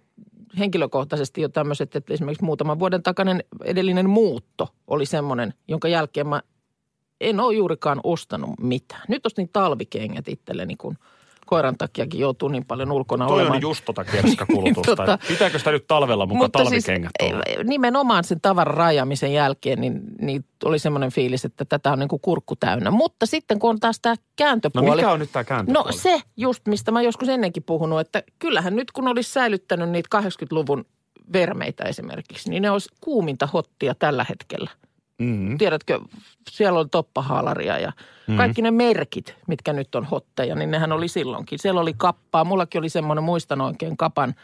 henkilökohtaisesti 0.58 1.40
jo 1.40 1.48
tämmöiset, 1.48 1.96
että 1.96 2.14
esimerkiksi 2.14 2.44
muutaman 2.44 2.78
vuoden 2.78 3.02
takainen 3.02 3.44
edellinen 3.64 4.10
muutto 4.10 4.68
oli 4.86 5.06
semmoinen, 5.06 5.54
jonka 5.68 5.88
jälkeen 5.88 6.28
mä 6.28 6.42
en 7.20 7.40
ole 7.40 7.54
juurikaan 7.54 8.00
ostanut 8.04 8.50
mitään. 8.60 9.02
Nyt 9.08 9.26
ostin 9.26 9.48
talvikengät 9.52 10.28
itselleni, 10.28 10.76
kun 10.76 10.96
koiran 11.46 11.78
takiakin 11.78 12.20
joutuu 12.20 12.48
niin 12.48 12.64
paljon 12.64 12.92
ulkona 12.92 13.26
Toi 13.26 13.34
olemaan. 13.34 13.56
on 13.56 13.60
just 13.62 13.84
tota 13.84 14.04
kerskakulutusta. 14.04 14.94
Tota- 15.04 15.18
Pitääkö 15.28 15.58
sitä 15.58 15.70
nyt 15.70 15.86
talvella 15.86 16.26
mukaan 16.26 16.50
talvikengät 16.50 17.10
siis, 17.22 17.32
olla? 17.32 17.42
nimenomaan 17.64 18.24
sen 18.24 18.40
tavaran 18.40 18.76
rajaamisen 18.76 19.32
jälkeen, 19.32 19.80
niin, 19.80 20.00
niin 20.20 20.44
oli 20.64 20.78
semmoinen 20.78 21.10
fiilis, 21.12 21.44
että 21.44 21.64
tätä 21.64 21.92
on 21.92 21.98
niin 21.98 22.08
kuin 22.08 22.20
kurkku 22.20 22.56
täynnä. 22.56 22.90
Mutta 22.90 23.26
sitten 23.26 23.58
kun 23.58 23.70
on 23.70 23.80
taas 23.80 23.98
tämä 24.02 24.14
No 24.14 24.22
kääntöpuoli. 24.36 24.96
mikä 24.96 25.10
on 25.10 25.18
nyt 25.20 25.32
tämä 25.32 25.42
No 25.42 25.46
kääntöpuoli? 25.46 25.92
se 25.92 26.20
just, 26.36 26.66
mistä 26.68 26.90
mä 26.92 27.02
joskus 27.02 27.28
ennenkin 27.28 27.62
puhunut, 27.62 28.00
että 28.00 28.22
kyllähän 28.38 28.76
nyt 28.76 28.90
kun 28.92 29.08
olisi 29.08 29.32
säilyttänyt 29.32 29.90
niitä 29.90 30.20
80-luvun 30.20 30.84
vermeitä 31.32 31.84
esimerkiksi, 31.84 32.50
niin 32.50 32.62
ne 32.62 32.70
olisi 32.70 32.88
kuuminta 33.00 33.46
hottia 33.46 33.94
tällä 33.94 34.26
hetkellä. 34.28 34.70
Mm. 35.20 35.58
Tiedätkö, 35.58 36.00
siellä 36.50 36.80
on 36.80 36.90
toppahaalaria 36.90 37.78
ja 37.78 37.92
Mm. 38.26 38.36
kaikki 38.36 38.62
ne 38.62 38.70
merkit, 38.70 39.34
mitkä 39.46 39.72
nyt 39.72 39.94
on 39.94 40.04
hotteja, 40.04 40.54
niin 40.54 40.70
nehän 40.70 40.92
oli 40.92 41.08
silloinkin. 41.08 41.58
Siellä 41.58 41.80
oli 41.80 41.94
kappaa, 41.96 42.44
mullakin 42.44 42.78
oli 42.78 42.88
semmoinen, 42.88 43.24
muistan 43.24 43.60
oikein, 43.60 43.96
kapan 43.96 44.34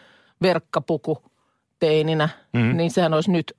verkkapuku 0.43 1.23
teininä, 1.79 2.29
Mm. 2.53 2.77
niin 2.77 2.91
sehän 2.91 3.15
olisi 3.15 3.31
nyt 3.31 3.53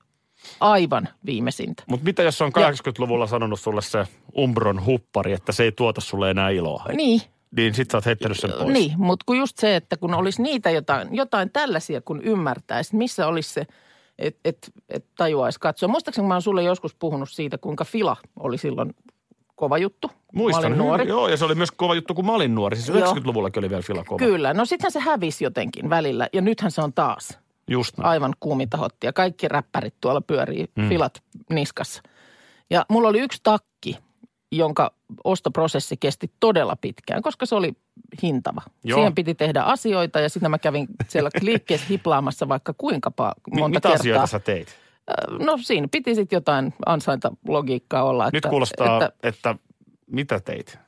aivan 0.60 1.10
viimeisintä. 1.26 1.84
Mutta 1.88 2.04
mitä 2.04 2.24
jos 2.24 2.42
on 2.42 2.52
80-luvulla 2.54 3.28
sanonut 3.28 3.60
sulle 3.60 3.82
se 3.82 4.08
Umbron 4.38 4.86
huppari, 4.86 5.34
että 5.34 5.52
se 5.52 5.64
ei 5.64 5.72
tuota 5.72 6.02
sulle 6.02 6.32
enää 6.32 6.50
iloa? 6.50 6.86
Niin, 6.94 7.22
Niin 7.58 7.74
sit 7.74 7.92
sä 7.92 7.98
oot 7.98 8.06
heittänyt 8.06 8.40
sen 8.40 8.52
pois. 8.52 8.74
Niin, 8.74 8.92
mutta 8.98 9.24
kun 9.26 9.38
just 9.38 9.58
se, 9.58 9.76
että 9.76 9.98
kun 9.98 10.14
olisi 10.14 10.42
niitä 10.42 10.70
jotain, 10.70 11.16
jotain 11.16 11.50
tällaisia, 11.50 12.02
kun 12.02 12.22
ymmärtäisi, 12.22 12.96
missä 12.96 13.28
olisi 13.28 13.54
se, 13.54 13.66
että 14.20 14.40
et, 14.46 14.72
et 14.90 15.06
tajuaisi 15.18 15.60
katsoa. 15.60 15.90
Muistaakseni 15.90 16.24
kun 16.24 16.28
mä 16.28 16.34
oon 16.36 16.42
sulle 16.42 16.64
joskus 16.64 16.96
puhunut 16.96 17.30
siitä, 17.30 17.58
kuinka 17.58 17.84
Fila 17.86 18.18
oli 18.40 18.58
silloin 18.58 18.96
kova 19.56 19.78
juttu. 19.78 20.12
Muistan. 20.34 20.64
Mä 20.64 20.68
olin 20.68 20.78
nuori. 20.78 21.08
Joo, 21.08 21.28
ja 21.28 21.38
se 21.38 21.46
oli 21.46 21.56
myös 21.56 21.72
kova 21.72 21.96
juttu, 21.96 22.14
kun 22.14 22.26
mä 22.26 22.32
olin 22.32 22.56
nuori. 22.56 22.76
Siis 22.76 22.88
Joo. 22.88 23.14
90-luvullakin 23.14 23.60
oli 23.60 23.70
vielä 23.70 23.82
Fila 23.82 24.04
kova. 24.04 24.20
Kyllä, 24.20 24.54
no 24.54 24.66
sittenhän 24.66 24.92
se 24.92 25.00
hävisi 25.00 25.44
jotenkin 25.44 25.90
välillä 25.90 26.28
ja 26.34 26.42
nythän 26.42 26.72
se 26.72 26.82
on 26.82 26.94
taas 26.94 27.40
Just 27.68 27.98
näin. 27.98 28.10
aivan 28.10 28.34
kuuminta 28.40 28.78
hottia. 28.78 29.14
Kaikki 29.14 29.48
räppärit 29.48 29.94
tuolla 30.02 30.22
pyörii 30.22 30.66
Mm. 30.76 30.90
filat 30.90 31.24
niskassa. 31.50 32.02
Ja 32.70 32.86
mulla 32.90 33.08
oli 33.10 33.20
yksi 33.20 33.40
takki, 33.44 33.98
jonka 34.52 34.92
ostoprosessi 35.24 35.98
kesti 35.98 36.32
todella 36.40 36.76
pitkään, 36.76 37.22
koska 37.22 37.46
se 37.46 37.56
oli 37.56 37.74
hintava. 38.24 38.62
Joo. 38.84 38.98
Siihen 38.98 39.16
piti 39.16 39.36
tehdä 39.36 39.62
asioita 39.62 40.20
ja 40.20 40.30
sitten 40.30 40.52
mä 40.52 40.58
kävin 40.58 40.88
siellä 41.08 41.30
liikkeessä 41.42 41.88
hiplaamassa 41.90 42.48
vaikka 42.50 42.74
kuinka 42.78 43.12
monta 43.18 43.68
mitä 43.70 43.80
kertaa. 43.90 43.94
asioita 43.94 44.28
sä 44.28 44.40
teit? 44.40 44.68
Ö, 45.10 45.44
No 45.46 45.58
siinä 45.62 45.88
piti 45.92 46.16
sitten 46.16 46.38
jotain 46.38 46.74
ansaintalogiikkaa 46.86 48.04
olla. 48.04 48.26
Nyt 48.26 48.36
että, 48.36 48.50
kuulostaa, 48.50 49.04
Että, 49.06 49.28
että, 49.28 49.56
mitä 50.12 50.40
teit? 50.40 50.80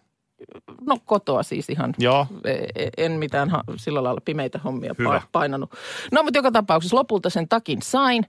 no 0.88 0.98
kotoa 1.06 1.44
siis 1.44 1.70
ihan 1.70 1.94
Joo. 1.98 2.28
E- 2.44 2.84
e- 2.84 2.90
en 2.98 3.12
mitään 3.12 3.52
sillä 3.76 4.04
lailla 4.04 4.22
pimeitä 4.26 4.60
hommia 4.64 4.96
Hyvä. 5.00 5.18
pa- 5.24 5.28
painanut. 5.32 5.74
No 6.12 6.24
mutta 6.24 6.38
joka 6.40 6.52
tapauksessa 6.52 6.98
lopulta 6.98 7.30
sen 7.30 7.48
takin 7.50 7.82
sain. 7.82 8.26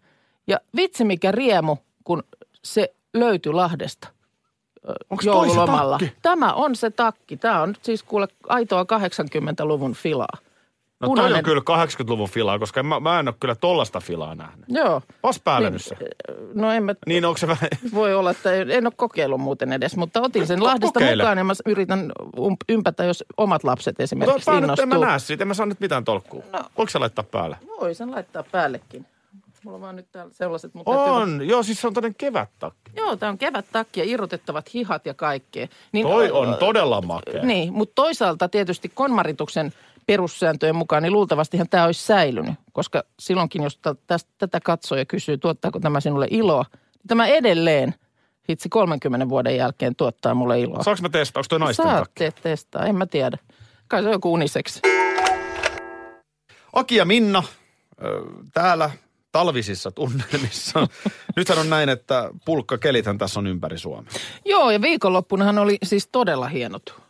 Ja 0.47 0.61
vitsi 0.77 1.05
mikä 1.05 1.33
riemu, 1.33 1.77
kun 2.05 2.23
se 2.65 2.95
löytyi 3.15 3.53
Lahdesta 3.53 4.09
Onks 5.11 5.25
toi 5.25 5.49
se 5.49 5.55
joululomalla. 5.55 5.99
takki? 5.99 6.17
Tämä 6.23 6.53
on 6.53 6.77
se 6.77 6.91
takki. 6.91 7.37
Tämä 7.37 7.63
on 7.63 7.69
nyt 7.69 7.79
siis 7.85 8.03
kuule 8.03 8.29
aitoa 8.49 8.83
80-luvun 8.83 9.95
filaa. 9.95 10.39
No 11.01 11.09
toi 11.17 11.33
on 11.33 11.43
kyllä 11.43 11.61
80-luvun 11.61 12.29
filaa, 12.29 12.59
koska 12.59 12.83
mä, 12.83 13.01
mä 13.01 13.21
en 13.21 13.29
ole 13.29 13.35
kyllä 13.41 13.55
tollasta 13.55 14.01
filaa 14.01 14.35
nähnyt. 14.35 14.65
Joo. 14.69 15.03
Ois 15.23 15.41
päällä 15.41 15.69
Niin, 15.71 15.73
nyt 15.73 15.83
se. 15.85 15.97
No 16.55 16.73
en 16.73 16.83
mä, 16.83 16.95
Niin 17.07 17.25
onko 17.25 17.39
se 17.39 17.49
vähän... 17.49 17.69
voi 17.95 18.15
olla, 18.15 18.31
että 18.31 18.53
en 18.53 18.87
ole 18.87 18.93
kokeillut 18.97 19.41
muuten 19.41 19.73
edes, 19.73 19.97
mutta 19.97 20.21
otin 20.21 20.47
sen 20.47 20.59
Ko- 20.59 20.63
Lahdesta 20.63 20.93
kokeile. 21.01 21.23
mukaan 21.23 21.39
ja 21.39 21.45
mä 21.45 21.53
yritän 21.67 22.13
um- 22.37 22.57
ympätä, 22.69 23.05
jos 23.05 23.25
omat 23.37 23.65
lapset 23.65 24.01
esimerkiksi 24.01 24.51
nyt 24.51 24.61
en 24.61 24.69
mä 24.69 24.75
innostuu. 24.75 25.05
näe 25.05 25.19
siitä, 25.19 25.45
en 25.45 25.49
mä 25.49 25.55
saa 25.55 25.67
nyt 25.67 25.81
mitään 25.81 26.05
tolkkua. 26.05 26.43
No. 26.53 26.59
Voiko 26.79 26.91
se 26.91 26.99
laittaa 26.99 27.25
päälle? 27.31 27.57
Voi 27.81 27.95
sen 27.95 28.11
laittaa 28.11 28.45
päällekin. 28.53 29.07
Mulla 29.65 29.75
on 29.77 29.81
vaan 29.83 29.97
nyt 29.97 30.07
täällä 30.13 30.33
sellaiset, 30.33 30.75
mutta 30.75 30.93
täytyy- 30.95 31.13
On, 31.13 31.49
joo, 31.49 31.63
siis 31.63 31.81
se 31.81 31.87
on 31.87 31.95
tämmöinen 31.95 32.15
kevättakki. 32.19 32.91
Joo, 32.97 33.17
tämä 33.17 33.31
on 33.31 33.39
kevät 33.39 33.67
takki 33.73 34.01
ja 34.01 34.07
irrotettavat 34.07 34.75
hihat 34.75 35.07
ja 35.07 35.15
kaikkea. 35.15 35.69
Niin, 35.93 36.07
Toi 36.07 36.31
on 36.31 36.57
todella 36.59 37.03
makea. 37.03 37.43
Niin, 37.43 37.73
mutta 37.73 37.93
toisaalta 37.95 38.49
tietysti 38.49 38.89
konmarituksen 38.95 39.73
perussääntöjen 40.07 40.77
mukaan, 40.77 41.03
niin 41.03 41.13
luultavastihan 41.13 41.69
tämä 41.69 41.85
olisi 41.85 42.03
säilynyt. 42.07 42.55
Koska 42.73 43.03
silloinkin, 43.19 43.63
jos 43.63 43.79
tä- 43.79 43.95
tästä, 44.07 44.31
tätä 44.39 44.61
katsoo 44.61 44.99
ja 44.99 45.05
kysyy, 45.05 45.39
tuottaako 45.39 45.81
tämä 45.81 46.01
sinulle 46.01 46.27
iloa, 46.31 46.65
niin 46.73 47.09
tämä 47.09 47.27
edelleen, 47.27 47.95
hitsi 48.49 48.69
30 48.69 49.29
vuoden 49.29 49.57
jälkeen 49.57 49.97
tuottaa 49.97 50.35
mulle 50.35 50.61
iloa. 50.61 50.83
Saanko 50.83 51.03
mä 51.03 51.09
testaa, 51.09 51.41
onko 51.41 51.47
toi 51.49 51.59
naisten 51.59 51.87
Saat 51.87 51.99
takki? 51.99 52.19
te- 52.25 52.33
testaa, 52.43 52.87
en 52.87 52.97
mä 52.97 53.07
tiedä. 53.07 53.39
Kai 53.89 54.03
se 54.03 54.07
on 54.09 54.13
joku 54.13 54.33
uniseksi. 54.33 54.81
Aki 56.73 56.97
ja 56.97 57.05
Minna 57.05 57.43
täällä 58.55 58.91
talvisissa 59.33 59.91
tunnelmissa. 59.91 60.89
Nythän 61.37 61.59
on 61.59 61.71
näin, 61.71 61.89
että 61.89 62.31
pulkkakelithän 62.45 63.19
tässä 63.19 63.41
on 63.41 63.47
ympäri 63.47 63.79
Suomea. 63.79 64.13
Joo, 64.45 64.71
ja 64.71 64.83
viikonloppunahan 64.83 65.59
oli 65.59 65.79
siis 65.83 66.09
todella 66.13 66.49
hienot 66.49 67.01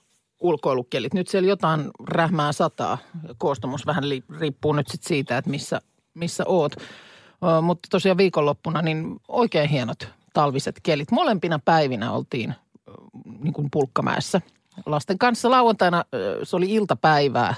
ulkoilukelit. 0.40 1.14
Nyt 1.14 1.28
siellä 1.28 1.48
jotain 1.48 1.90
rähmää 2.08 2.52
sataa. 2.52 2.98
Koostumus 3.38 3.86
vähän 3.86 4.08
li- 4.08 4.24
riippuu 4.38 4.72
nyt 4.72 4.88
sit 4.88 5.02
siitä, 5.02 5.38
että 5.38 5.50
missä, 5.50 5.80
missä 6.14 6.44
oot. 6.46 6.72
Ö, 6.76 7.60
mutta 7.60 7.86
tosiaan 7.90 8.18
viikonloppuna 8.18 8.82
niin 8.82 9.16
oikein 9.28 9.68
hienot 9.68 10.08
talviset 10.32 10.80
kelit. 10.82 11.10
Molempina 11.10 11.58
päivinä 11.58 12.12
oltiin 12.12 12.54
ö, 12.88 12.92
niin 13.38 13.52
kuin 13.52 13.68
Pulkkamäessä 13.70 14.40
lasten 14.86 15.18
kanssa. 15.18 15.50
Lauantaina 15.50 16.04
ö, 16.14 16.40
se 16.42 16.56
oli 16.56 16.74
iltapäivää, 16.74 17.54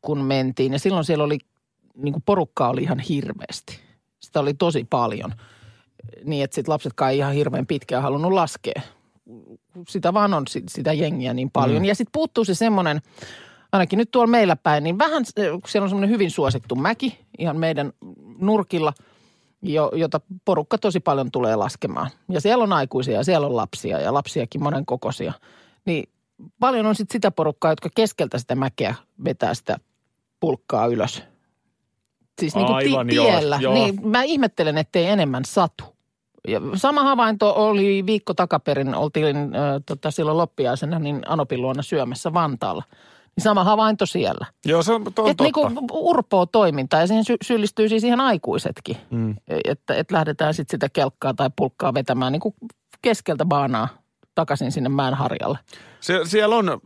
kun 0.00 0.18
mentiin. 0.24 0.72
Ja 0.72 0.78
silloin 0.78 1.04
siellä 1.04 1.24
oli, 1.24 1.38
niin 1.96 2.12
kuin 2.12 2.22
porukkaa 2.26 2.68
oli 2.68 2.82
ihan 2.82 2.98
hirveästi. 2.98 3.78
Sitä 4.20 4.40
oli 4.40 4.54
tosi 4.54 4.86
paljon. 4.90 5.32
Niin, 6.24 6.44
että 6.44 6.54
sitten 6.54 6.72
lapsetkaan 6.72 7.10
ei 7.10 7.18
ihan 7.18 7.32
hirveän 7.34 7.66
pitkään 7.66 8.02
halunnut 8.02 8.32
laskea. 8.32 8.82
Sitä 9.88 10.14
vaan 10.14 10.34
on 10.34 10.46
sit- 10.46 10.68
sitä 10.68 10.92
jengiä 10.92 11.34
niin 11.34 11.50
paljon. 11.50 11.82
Mm. 11.82 11.84
Ja 11.84 11.94
sitten 11.94 12.12
puuttuu 12.12 12.44
se 12.44 12.54
semmoinen, 12.54 13.00
ainakin 13.72 13.96
nyt 13.96 14.10
tuolla 14.10 14.30
meillä 14.30 14.56
päin, 14.56 14.84
niin 14.84 14.98
vähän, 14.98 15.24
se- 15.24 15.50
kun 15.50 15.60
siellä 15.66 15.84
on 15.84 15.88
semmoinen 15.90 16.10
hyvin 16.10 16.30
suosittu 16.30 16.74
mäki 16.74 17.18
ihan 17.38 17.56
meidän 17.56 17.92
nurkilla, 18.38 18.92
jo, 19.62 19.90
jota 19.94 20.20
porukka 20.44 20.78
tosi 20.78 21.00
paljon 21.00 21.30
tulee 21.30 21.56
laskemaan. 21.56 22.10
Ja 22.28 22.40
siellä 22.40 22.64
on 22.64 22.72
aikuisia 22.72 23.14
ja 23.14 23.24
siellä 23.24 23.46
on 23.46 23.56
lapsia 23.56 24.00
ja 24.00 24.14
lapsiakin 24.14 24.62
monen 24.62 24.86
kokoisia. 24.86 25.32
Niin 25.84 26.08
paljon 26.60 26.86
on 26.86 26.94
sitten 26.94 27.12
sitä 27.14 27.30
porukkaa, 27.30 27.72
jotka 27.72 27.88
keskeltä 27.94 28.38
sitä 28.38 28.54
mäkeä 28.54 28.94
vetää 29.24 29.54
sitä 29.54 29.78
pulkkaa 30.40 30.86
ylös. 30.86 31.22
Siis 32.40 32.54
niin 32.54 32.66
kuin 32.66 32.76
Aivan, 32.76 33.06
ti- 33.06 33.14
joo, 33.16 33.26
tiellä. 33.26 33.58
joo. 33.60 33.74
Niin 33.74 34.08
mä 34.08 34.22
ihmettelen, 34.22 34.78
ettei 34.78 35.06
enemmän 35.06 35.44
satu. 35.44 35.84
Ja 36.48 36.60
sama 36.74 37.02
havainto 37.02 37.54
oli 37.56 38.06
viikko 38.06 38.34
takaperin, 38.34 38.94
oltiin 38.94 39.36
äh, 39.36 39.42
tota, 39.86 40.10
silloin 40.10 40.38
loppiaisena 40.38 40.98
niin 40.98 41.22
Anopin 41.26 41.62
luona 41.62 41.82
syömässä 41.82 42.32
Vantaalla. 42.34 42.82
Niin 43.36 43.42
sama 43.44 43.64
havainto 43.64 44.06
siellä. 44.06 44.46
Joo, 44.66 44.82
se 44.82 44.92
on, 44.92 45.02
on 45.02 45.08
Että 45.08 45.22
totta. 45.22 45.44
niinku 45.44 45.86
urpoa 45.92 46.46
toimintaa 46.46 47.00
ja 47.00 47.06
siihen 47.06 47.24
sy- 47.24 47.36
syyllistyy 47.44 47.88
siis 47.88 48.04
ihan 48.04 48.20
aikuisetkin. 48.20 48.96
Mm. 49.10 49.34
Että, 49.64 49.94
että 49.94 50.14
lähdetään 50.14 50.54
sitten 50.54 50.74
sitä 50.76 50.88
kelkkaa 50.88 51.34
tai 51.34 51.50
pulkkaa 51.56 51.94
vetämään 51.94 52.32
niin 52.32 52.40
kuin 52.40 52.54
keskeltä 53.02 53.44
baanaa 53.44 53.88
takaisin 54.34 54.72
sinne 54.72 54.88
mäenharjalle. 54.88 55.58
Se, 56.00 56.20
siellä 56.24 56.56
on, 56.56 56.80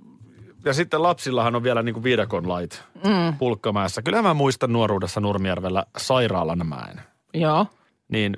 ja 0.69 0.75
sitten 0.75 1.03
lapsillahan 1.03 1.57
on 1.57 1.63
vielä 1.63 1.83
niin 1.83 1.93
kuin 1.95 2.05
viidakon 2.05 2.49
lait 2.49 2.83
mm. 3.05 3.39
pulkkamäessä. 3.39 4.03
Kyllä 4.03 4.23
mä 4.23 4.35
muistan 4.35 4.73
nuoruudessa 4.73 5.21
Nurmijärvellä 5.21 5.85
Sairaalanmäen. 5.97 7.01
Joo. 7.35 7.67
Niin 8.09 8.37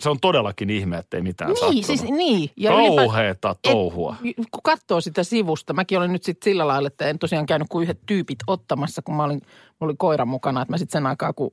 se 0.00 0.10
on 0.10 0.16
todellakin 0.20 0.70
ihme, 0.70 0.98
ettei 0.98 1.22
mitään 1.22 1.48
Niin, 1.50 1.56
sattunut. 1.60 1.84
siis 1.84 2.02
niin. 2.02 2.50
Ja 2.56 2.70
ylipä- 2.70 2.96
Kauheeta 2.96 3.56
touhua. 3.62 4.16
Et, 4.24 4.36
kun 4.50 4.60
katsoo 4.62 5.00
sitä 5.00 5.24
sivusta, 5.24 5.72
mäkin 5.72 5.98
olen 5.98 6.12
nyt 6.12 6.22
sitten 6.22 6.50
sillä 6.50 6.66
lailla, 6.66 6.86
että 6.86 7.06
en 7.08 7.18
tosiaan 7.18 7.46
käynyt 7.46 7.68
kuin 7.68 7.82
yhdet 7.82 7.98
tyypit 8.06 8.38
ottamassa, 8.46 9.02
kun 9.02 9.14
mä 9.16 9.24
olin, 9.24 9.40
mulla 9.80 9.90
oli 9.90 9.94
koira 9.98 10.24
mukana. 10.24 10.62
Että 10.62 10.72
mä 10.72 10.78
sitten 10.78 10.92
sen 10.92 11.06
aikaa, 11.06 11.32
kun 11.32 11.50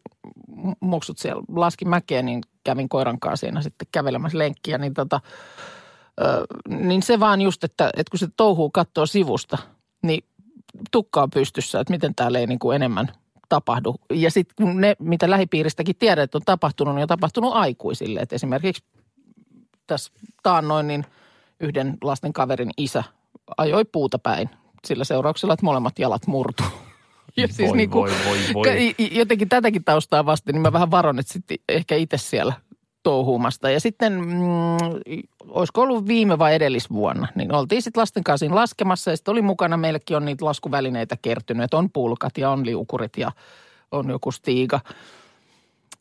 muksut 0.80 1.18
siellä 1.18 1.44
laski 1.56 1.86
mäkeä, 1.86 2.22
niin 2.22 2.42
kävin 2.64 2.90
koiran 2.90 3.20
kanssa 3.20 3.46
siinä 3.46 3.62
sitten 3.62 3.88
kävelemässä 3.92 4.38
lenkkiä. 4.38 4.78
Niin, 4.78 4.94
tota, 4.94 5.22
ö, 6.22 6.46
niin 6.70 7.04
se 7.04 7.20
vaan 7.20 7.42
just, 7.42 7.64
että, 7.64 7.90
että 7.98 8.12
kun 8.12 8.20
se 8.20 8.28
touhuu 8.38 8.70
katsoo 8.70 9.06
sivusta, 9.06 9.58
niin 10.08 10.24
tukka 10.92 11.24
on 11.24 11.30
pystyssä, 11.30 11.80
että 11.80 11.94
miten 11.94 12.16
täällä 12.16 12.40
ei 12.40 12.48
niin 12.48 12.60
kuin 12.60 12.76
enemmän 12.76 13.08
tapahdu. 13.50 13.96
Ja 14.14 14.32
sitten 14.32 14.56
kun 14.66 14.82
ne, 14.82 14.96
mitä 15.00 15.30
lähipiiristäkin 15.30 15.96
tiedät, 15.96 16.24
että 16.24 16.38
on 16.38 16.42
tapahtunut, 16.46 16.96
niin 16.96 17.04
on 17.04 17.08
tapahtunut 17.08 17.54
aikuisille. 17.54 18.20
Et 18.20 18.34
esimerkiksi 18.34 18.84
tässä 19.88 20.12
taannoin 20.44 20.88
niin 20.88 21.06
yhden 21.60 21.98
lasten 22.02 22.34
kaverin 22.34 22.72
isä 22.78 23.04
ajoi 23.58 23.86
puuta 23.86 24.20
päin 24.20 24.50
sillä 24.86 25.04
seurauksella, 25.04 25.54
että 25.54 25.66
molemmat 25.66 26.00
jalat 26.00 26.28
murtu. 26.28 26.64
Ja 27.38 27.48
siis 27.48 27.70
Voi, 27.70 27.78
niin 27.78 27.90
kuin, 27.90 28.12
voi, 28.12 28.36
voi, 28.54 28.54
voi. 28.54 28.96
jotenkin 29.12 29.50
tätäkin 29.50 29.84
taustaa 29.84 30.26
vasten, 30.26 30.54
niin 30.54 30.62
mä 30.62 30.74
vähän 30.74 30.92
varon, 30.92 31.20
että 31.20 31.34
sitten 31.34 31.58
ehkä 31.70 31.96
itse 31.96 32.18
siellä 32.18 32.54
touhuumasta. 33.06 33.70
Ja 33.70 33.80
sitten, 33.80 34.14
mm, 34.14 34.78
olisiko 35.50 35.82
ollut 35.82 36.08
viime 36.08 36.40
vai 36.40 36.56
edellisvuonna, 36.56 37.28
niin 37.36 37.56
oltiin 37.56 37.82
sitten 37.82 38.02
lasten 38.02 38.24
kanssa 38.24 38.46
laskemassa 38.50 39.12
ja 39.12 39.18
sitten 39.18 39.32
oli 39.32 39.42
mukana, 39.42 39.78
meillekin 39.78 40.18
on 40.18 40.26
niitä 40.26 40.46
laskuvälineitä 40.46 41.18
kertynyt, 41.22 41.64
että 41.64 41.78
on 41.78 41.90
pulkat 41.92 42.38
ja 42.38 42.50
on 42.50 42.66
liukurit 42.66 43.18
ja 43.18 43.32
on 43.92 44.10
joku 44.10 44.32
stiiga. 44.32 44.80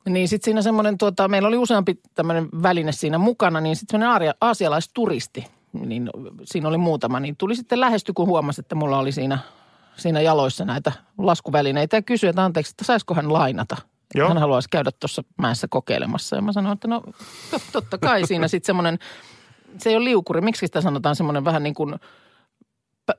Niin 0.09 0.29
sitten 0.29 0.45
siinä 0.45 0.63
semmoinen, 0.63 0.99
tuota, 0.99 1.29
meillä 1.29 1.49
oli 1.49 1.57
useampi 1.57 2.01
tämmöinen 2.15 2.49
väline 2.63 2.93
siinä 2.93 3.19
mukana, 3.19 3.61
niin 3.61 3.77
sitten 3.77 4.01
semmoinen 4.01 4.35
aasialaisturisti, 4.41 5.47
niin 5.73 6.11
siinä 6.45 6.69
oli 6.69 6.79
muutama, 6.79 7.21
niin 7.21 7.37
tuli 7.37 7.57
sitten 7.57 7.81
lähesty, 7.81 8.13
kun 8.13 8.27
huomasi, 8.27 8.61
että 8.61 8.75
mulla 8.75 8.99
oli 8.99 9.13
siinä, 9.13 9.39
siinä 9.97 10.21
jaloissa 10.21 10.65
näitä 10.65 10.93
laskuvälineitä 11.19 11.97
ja 11.97 12.03
kysyi, 12.03 12.29
että 12.29 12.45
anteeksi, 12.45 12.71
että 12.71 12.85
saisiko 12.85 13.15
hän 13.15 13.33
lainata. 13.33 13.77
Joo. 14.14 14.28
Hän 14.28 14.38
haluaisi 14.38 14.68
käydä 14.71 14.90
tuossa 15.00 15.23
mäessä 15.38 15.66
kokeilemassa. 15.70 16.37
Ja 16.37 16.42
mä 16.42 16.53
sanoin, 16.53 16.74
että 16.74 16.88
no 16.88 17.03
to- 17.50 17.61
totta 17.72 17.98
kai 17.98 18.27
siinä 18.27 18.48
sitten 18.48 18.66
semmoinen, 18.66 18.98
se 19.79 19.90
ei 19.90 19.96
ole 19.96 20.05
liukuri, 20.05 20.40
miksi 20.40 20.66
sitä 20.66 20.81
sanotaan 20.81 21.16
semmoinen 21.16 21.44
vähän 21.44 21.62
niin 21.62 21.74
kuin 21.74 21.94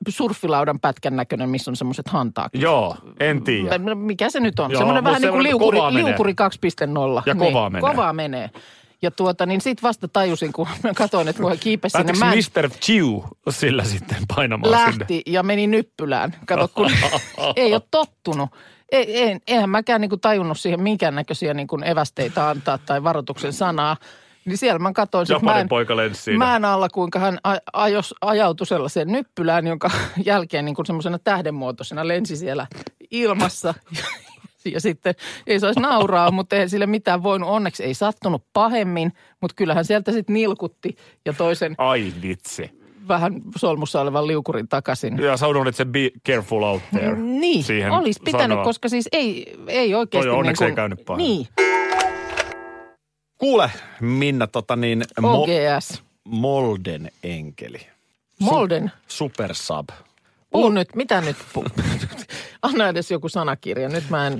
surffilaudan 0.08 0.80
pätkän 0.80 1.16
näköinen, 1.16 1.48
missä 1.48 1.70
on 1.70 1.76
semmoiset 1.76 2.08
hantaat. 2.08 2.54
Joo, 2.54 2.96
en 3.20 3.42
tiedä. 3.44 3.78
Mikä 3.94 4.30
se 4.30 4.40
nyt 4.40 4.58
on? 4.58 4.70
Joo, 4.70 4.78
semmoinen 4.78 5.04
vähän 5.04 5.22
niin 5.22 5.32
kuin 5.32 5.42
liukuri, 5.42 5.78
liukuri 5.92 6.32
2.0. 6.32 7.22
Ja 7.26 7.34
niin, 7.34 7.52
kovaa 7.52 7.70
menee. 7.70 7.90
Kovaa 7.90 8.12
menee. 8.12 8.50
Ja 9.02 9.10
tuota, 9.10 9.46
niin 9.46 9.60
sit 9.60 9.82
vasta 9.82 10.08
tajusin, 10.08 10.52
kun 10.52 10.68
mä 10.82 10.94
katsoin, 10.94 11.28
että 11.28 11.42
kun 11.42 11.58
kiipesi 11.60 11.98
sinne, 11.98 12.12
mä 12.12 12.32
Mr. 12.34 12.70
Chew 12.70 13.20
sillä 13.50 13.84
sitten 13.84 14.18
painamaan 14.34 14.78
sinne? 14.78 14.98
lähti 14.98 15.22
ja 15.26 15.42
meni 15.42 15.66
nyppylään. 15.66 16.36
Kato, 16.46 16.68
kun 16.68 16.90
ei 17.56 17.74
ole 17.74 17.82
tottunut. 17.90 18.50
Ei, 18.92 19.22
ei, 19.22 19.38
eihän 19.46 19.70
mäkään 19.70 20.00
niin 20.00 20.08
kuin 20.08 20.20
tajunnut 20.20 20.58
siihen 20.58 20.82
minkäännäköisiä 20.82 21.54
niin 21.54 21.66
kuin 21.66 21.84
evästeitä 21.84 22.48
antaa 22.48 22.78
tai 22.78 23.02
varoituksen 23.02 23.52
sanaa. 23.52 23.96
Niin 24.44 24.58
siellä 24.58 24.78
mä 24.78 24.92
katsoin, 24.92 25.26
Japanin 25.30 25.60
en, 25.60 25.68
poika 25.68 25.96
lensi 25.96 26.22
siinä. 26.22 26.44
mä 26.44 26.56
en 26.56 26.64
alla, 26.64 26.88
kuinka 26.88 27.18
hän 27.18 27.38
ajos, 27.72 28.14
ajautui 28.20 28.66
sellaiseen 28.66 29.12
nyppylään, 29.12 29.66
jonka 29.66 29.90
jälkeen 30.24 30.64
niin 30.64 30.74
kuin 30.74 30.86
semmoisena 30.86 31.18
tähdenmuotoisena 31.18 32.08
lensi 32.08 32.36
siellä 32.36 32.66
ilmassa. 33.10 33.74
Ja 34.72 34.80
sitten 34.80 35.14
ei 35.46 35.60
saisi 35.60 35.80
nauraa, 35.80 36.30
mutta 36.30 36.56
ei 36.56 36.68
sille 36.68 36.86
mitään 36.86 37.22
voinut. 37.22 37.48
Onneksi 37.50 37.84
ei 37.84 37.94
sattunut 37.94 38.44
pahemmin, 38.52 39.12
mutta 39.40 39.54
kyllähän 39.54 39.84
sieltä 39.84 40.12
sitten 40.12 40.34
nilkutti 40.34 40.96
ja 41.24 41.32
toisen 41.32 41.74
Ai 41.78 42.12
vitsi. 42.22 42.70
vähän 43.08 43.40
solmussa 43.56 44.00
olevan 44.00 44.26
liukurin 44.26 44.68
takaisin. 44.68 45.18
Ja 45.18 45.36
sä 45.36 45.48
unohdit 45.48 45.76
sen 45.76 45.92
be 45.92 46.10
careful 46.28 46.62
out 46.62 46.82
there. 46.90 47.16
Niin, 47.16 47.64
siihen 47.64 47.90
olisi 47.92 48.20
pitänyt, 48.24 48.54
sanoa. 48.54 48.64
koska 48.64 48.88
siis 48.88 49.08
ei, 49.12 49.54
ei 49.66 49.94
oikeasti 49.94 50.28
Toi 50.28 50.38
onneksi 50.38 50.64
niin 50.64 50.70
ei 50.70 50.76
käynyt 50.76 51.04
pahemmin. 51.04 51.26
Niin, 51.28 51.46
Kuule, 53.38 53.70
Minna, 54.00 54.46
tota 54.46 54.76
niin, 54.76 55.02
Mo- 55.20 55.26
OGS. 55.26 56.02
Molden 56.24 57.10
enkeli. 57.24 57.78
Molden. 58.40 58.92
Super 59.08 59.54
sub. 59.54 59.88
Puhu 60.50 60.68
nyt, 60.68 60.94
mitä 60.94 61.20
nyt? 61.20 61.36
Anna 62.66 62.88
edes 62.88 63.10
joku 63.10 63.28
sanakirja. 63.28 63.88
Nyt 63.88 64.10
mä 64.10 64.26
en, 64.26 64.38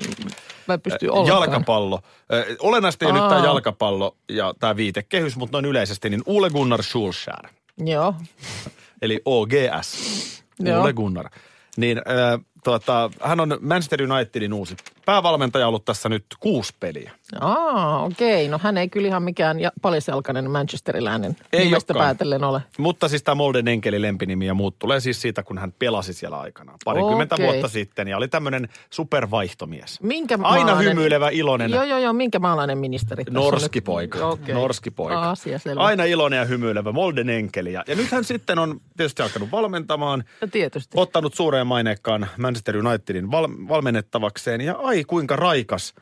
mä 0.68 0.74
en 0.74 0.80
pysty 0.80 1.08
ollenkaan. 1.08 1.40
Jalkapallo. 1.42 2.00
Ö, 2.32 2.56
Olennaisesti 2.60 3.04
ei 3.04 3.10
ole 3.10 3.20
nyt 3.20 3.28
tämä 3.28 3.40
Aa. 3.40 3.46
jalkapallo 3.46 4.16
ja 4.28 4.54
tämä 4.60 4.76
viitekehys, 4.76 5.36
mutta 5.36 5.56
noin 5.56 5.64
yleisesti, 5.64 6.10
niin 6.10 6.22
Ole 6.26 6.50
Gunnar 6.50 6.82
Solskjaer, 6.82 7.48
Joo. 7.78 8.14
eli 9.02 9.20
OGS. 9.24 10.42
Joo. 10.58 10.82
Ole 10.82 10.92
Gunnar. 10.92 11.30
Niin 11.76 11.98
äh, 11.98 12.40
tota, 12.64 13.10
hän 13.22 13.40
on 13.40 13.58
Manchester 13.60 14.02
Unitedin 14.12 14.52
uusi 14.52 14.76
päävalmentaja 15.04 15.68
ollut 15.68 15.84
tässä 15.84 16.08
nyt 16.08 16.26
kuusi 16.40 16.74
peliä. 16.80 17.12
Aa, 17.40 18.02
okei. 18.04 18.48
No 18.48 18.58
hän 18.62 18.76
ei 18.78 18.88
kyllä 18.88 19.08
ihan 19.08 19.22
mikään 19.22 19.60
ja- 19.60 19.72
paljaselkainen 19.82 20.50
manchesteriläinen 20.50 21.36
Ei 21.52 21.64
nimestä 21.64 21.92
olekaan. 21.92 22.06
päätellen 22.08 22.44
ole. 22.44 22.62
Mutta 22.78 23.08
siis 23.08 23.22
tämä 23.22 23.34
Molden 23.34 23.68
enkeli 23.68 24.02
lempinimi 24.02 24.46
ja 24.46 24.54
muut 24.54 24.78
tulee 24.78 25.00
siis 25.00 25.20
siitä, 25.22 25.42
kun 25.42 25.58
hän 25.58 25.72
pelasi 25.78 26.12
siellä 26.12 26.40
aikanaan. 26.40 26.78
Parikymmentä 26.84 27.34
Okei. 27.34 27.46
vuotta 27.46 27.68
sitten 27.68 28.08
ja 28.08 28.16
oli 28.16 28.28
tämmöinen 28.28 28.68
supervaihtomies. 28.90 30.00
Minkä 30.02 30.34
Aina 30.42 30.48
maalainen- 30.72 30.88
hymyilevä, 30.90 31.28
iloinen. 31.28 31.70
Joo, 31.70 31.84
joo, 31.84 31.98
joo. 31.98 32.12
Minkä 32.12 32.38
maalainen 32.38 32.78
ministeri? 32.78 33.24
tässä 33.24 33.38
Norski 33.40 33.76
nyt? 33.78 33.84
poika. 33.84 34.26
Okei. 34.26 34.54
Norski 34.54 34.90
poika. 34.90 35.30
Asia 35.30 35.58
selvä. 35.58 35.80
Aina 35.82 36.04
iloinen 36.04 36.36
ja 36.38 36.44
hymyilevä 36.44 36.92
Molden 36.92 37.28
enkeli. 37.30 37.72
Ja, 37.72 37.84
ja 37.88 37.94
nyt 37.94 38.10
hän 38.10 38.24
sitten 38.24 38.58
on 38.58 38.80
tietysti 38.96 39.22
alkanut 39.22 39.50
valmentamaan, 39.50 40.24
No, 40.40 40.48
tietysti. 40.52 40.96
ottanut 41.00 41.34
suureen 41.34 41.66
maineikkaan 41.66 42.26
Manchester 42.38 42.76
Unitedin 42.86 43.30
val, 43.30 43.48
valmennettavakseen. 43.68 44.60
Ja 44.60 44.74
ai 44.82 45.04
kuinka 45.04 45.36
raikas. 45.36 45.94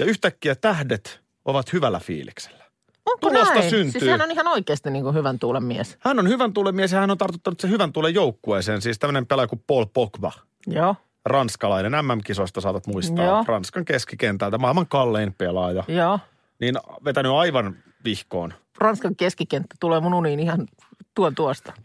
Ja 0.00 0.06
yhtäkkiä 0.06 0.54
tähdet 0.54 1.20
ovat 1.44 1.72
hyvällä 1.72 2.00
fiiliksellä. 2.00 2.64
Onko 3.06 3.28
tulosta 3.30 3.54
näin? 3.54 3.70
syntyy. 3.70 4.00
Siis 4.00 4.10
hän 4.10 4.22
on 4.22 4.30
ihan 4.30 4.48
oikeasti 4.48 4.90
niin 4.90 5.04
kuin 5.04 5.14
hyvän 5.14 5.38
tuulen 5.38 5.64
mies. 5.64 5.96
Hän 6.00 6.18
on 6.18 6.28
hyvän 6.28 6.52
tuulen 6.52 6.74
mies 6.74 6.92
ja 6.92 7.00
hän 7.00 7.10
on 7.10 7.18
tartuttanut 7.18 7.60
sen 7.60 7.70
hyvän 7.70 7.92
tuulen 7.92 8.14
joukkueeseen. 8.14 8.82
Siis 8.82 8.98
tämmöinen 8.98 9.26
pelaaja 9.26 9.48
kuin 9.48 9.64
Paul 9.66 9.84
Pogba. 9.94 10.32
Joo, 10.66 10.96
Ranskalainen 11.24 11.92
MM-kisoista 11.92 12.60
saatat 12.60 12.86
muistaa. 12.86 13.24
Joo. 13.24 13.44
Ranskan 13.48 13.84
keskikentältä, 13.84 14.58
maailman 14.58 14.86
kallein 14.88 15.34
pelaaja. 15.38 15.84
joo. 15.88 16.18
Niin 16.60 16.74
vetänyt 17.04 17.32
aivan 17.32 17.76
vihkoon. 18.04 18.54
Ranskan 18.78 19.16
keskikenttä 19.16 19.74
tulee 19.80 20.00
mun 20.00 20.14
uniin 20.14 20.40
ihan 20.40 20.68
tuon 21.14 21.34
tuosta. 21.34 21.72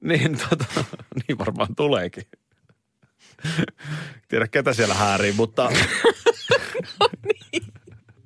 Niin, 0.00 0.38
tota, 0.48 0.64
niin 1.28 1.38
varmaan 1.38 1.74
tuleekin. 1.76 2.22
Tiedä 4.28 4.48
ketä 4.48 4.72
siellä 4.72 4.94
häärii, 4.94 5.32
mutta 5.32 5.72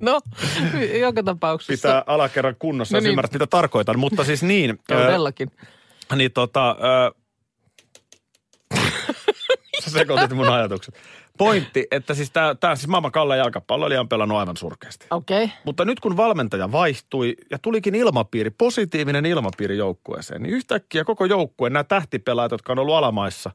No, 0.00 0.20
joka 1.00 1.22
tapauksessa. 1.22 1.88
pitää 1.88 2.04
alakerran 2.06 2.56
kunnossa, 2.58 2.96
No 2.96 3.00
niin. 3.00 3.08
ymmärrät 3.10 3.32
mitä 3.32 3.46
tarkoitan. 3.46 3.98
Mutta 3.98 4.24
siis 4.24 4.42
niin, 4.42 4.78
Todellakin. 4.88 5.50
niin 6.16 6.32
tota, 6.32 6.70
ö, 6.70 7.14
sä 9.84 9.90
sekoitit 9.90 10.32
mun 10.36 10.48
ajatukset. 10.48 10.94
Pointti, 11.38 11.86
että 11.90 12.14
siis 12.14 12.30
tämä, 12.30 12.54
tämä 12.54 12.76
siis 12.76 12.88
maailman 12.88 13.12
kallein 13.12 13.38
jalkapalloilija 13.38 14.00
on 14.00 14.08
pelannut 14.08 14.38
aivan 14.38 14.56
surkeasti. 14.56 15.06
Okei. 15.10 15.44
Okay. 15.44 15.56
Mutta 15.64 15.84
nyt 15.84 16.00
kun 16.00 16.16
valmentaja 16.16 16.72
vaihtui 16.72 17.36
ja 17.50 17.58
tulikin 17.58 17.94
ilmapiiri, 17.94 18.50
positiivinen 18.50 19.26
ilmapiiri 19.26 19.76
joukkueeseen, 19.76 20.42
niin 20.42 20.54
yhtäkkiä 20.54 21.04
koko 21.04 21.24
joukkue, 21.24 21.70
nämä 21.70 21.84
tähtipelaajat, 21.84 22.52
jotka 22.52 22.72
on 22.72 22.78
ollut 22.78 22.94
alamaissa, 22.94 23.50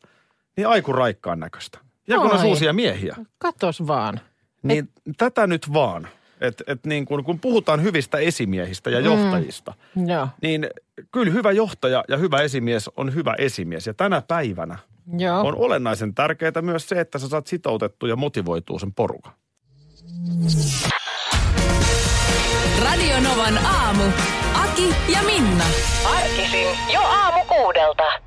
niin 0.57 0.67
aiku 0.67 0.93
raikkaan 0.93 1.39
näköistä. 1.39 1.79
Ja 2.07 2.17
kun 2.19 2.31
on 2.31 2.45
uusia 2.45 2.73
miehiä, 2.73 3.15
Katos 3.37 3.87
vaan. 3.87 4.19
niin 4.63 4.89
tätä 5.17 5.47
nyt 5.47 5.73
vaan. 5.73 6.07
Että 6.47 6.63
et 6.67 6.85
niin 6.85 7.05
kun, 7.05 7.23
kun 7.23 7.39
puhutaan 7.39 7.83
hyvistä 7.83 8.17
esimiehistä 8.17 8.89
ja 8.89 8.99
johtajista, 8.99 9.73
mm. 9.95 10.09
Joo. 10.09 10.27
niin 10.41 10.67
kyllä 11.11 11.31
hyvä 11.31 11.51
johtaja 11.51 12.03
ja 12.07 12.17
hyvä 12.17 12.41
esimies 12.41 12.89
on 12.97 13.13
hyvä 13.13 13.35
esimies. 13.37 13.87
Ja 13.87 13.93
tänä 13.93 14.21
päivänä 14.27 14.77
Joo. 15.17 15.47
on 15.47 15.55
olennaisen 15.57 16.13
tärkeää 16.15 16.61
myös 16.61 16.89
se, 16.89 16.99
että 16.99 17.19
sä 17.19 17.27
saat 17.27 17.47
sitoutettua 17.47 18.09
ja 18.09 18.15
motivoituu 18.15 18.79
sen 18.79 18.93
porukan. 18.93 19.33
Radio 22.83 23.19
Novan 23.19 23.57
aamu. 23.65 24.03
Aki 24.53 24.95
ja 25.13 25.23
Minna. 25.23 25.63
Arkisin 26.17 26.67
jo 26.93 27.01
aamu 27.01 27.45
kuudelta. 27.45 28.24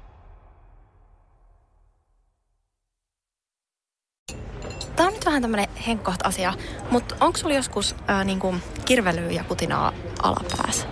Tämä 4.99 5.09
on 5.09 5.15
nyt 5.15 5.27
vähän 5.27 5.43
tämmöinen 5.43 5.69
henkkoht 5.87 6.21
asia, 6.25 6.55
mutta 6.91 7.17
onko 7.21 7.39
sulla 7.39 7.55
joskus 7.55 7.95
ää, 8.07 8.25
niinku 8.25 8.55
kirvelyä 8.85 9.31
ja 9.31 9.45
putinaa 9.45 9.93
alapäässä? 10.23 10.87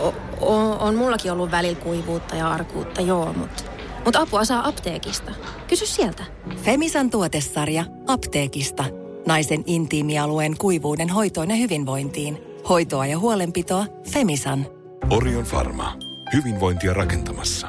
O, 0.00 0.14
o, 0.40 0.76
on 0.84 0.94
mullakin 0.94 1.32
ollut 1.32 1.50
välillä 1.50 1.80
kuivuutta 1.80 2.36
ja 2.36 2.50
arkuutta, 2.50 3.00
joo, 3.00 3.32
mutta 3.32 3.62
mut 4.04 4.16
apua 4.16 4.44
saa 4.44 4.68
apteekista. 4.68 5.32
Kysy 5.68 5.86
sieltä. 5.86 6.24
Femisan 6.56 7.10
tuotesarja 7.10 7.84
apteekista. 8.06 8.84
Naisen 9.26 9.62
intiimialueen 9.66 10.58
kuivuuden 10.58 11.08
hoitoon 11.08 11.50
ja 11.50 11.56
hyvinvointiin. 11.56 12.38
Hoitoa 12.68 13.06
ja 13.06 13.18
huolenpitoa 13.18 13.86
Femisan. 14.12 14.66
Orion 15.10 15.44
Pharma. 15.44 15.96
Hyvinvointia 16.34 16.94
rakentamassa. 16.94 17.68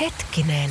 Hetkinen. 0.00 0.70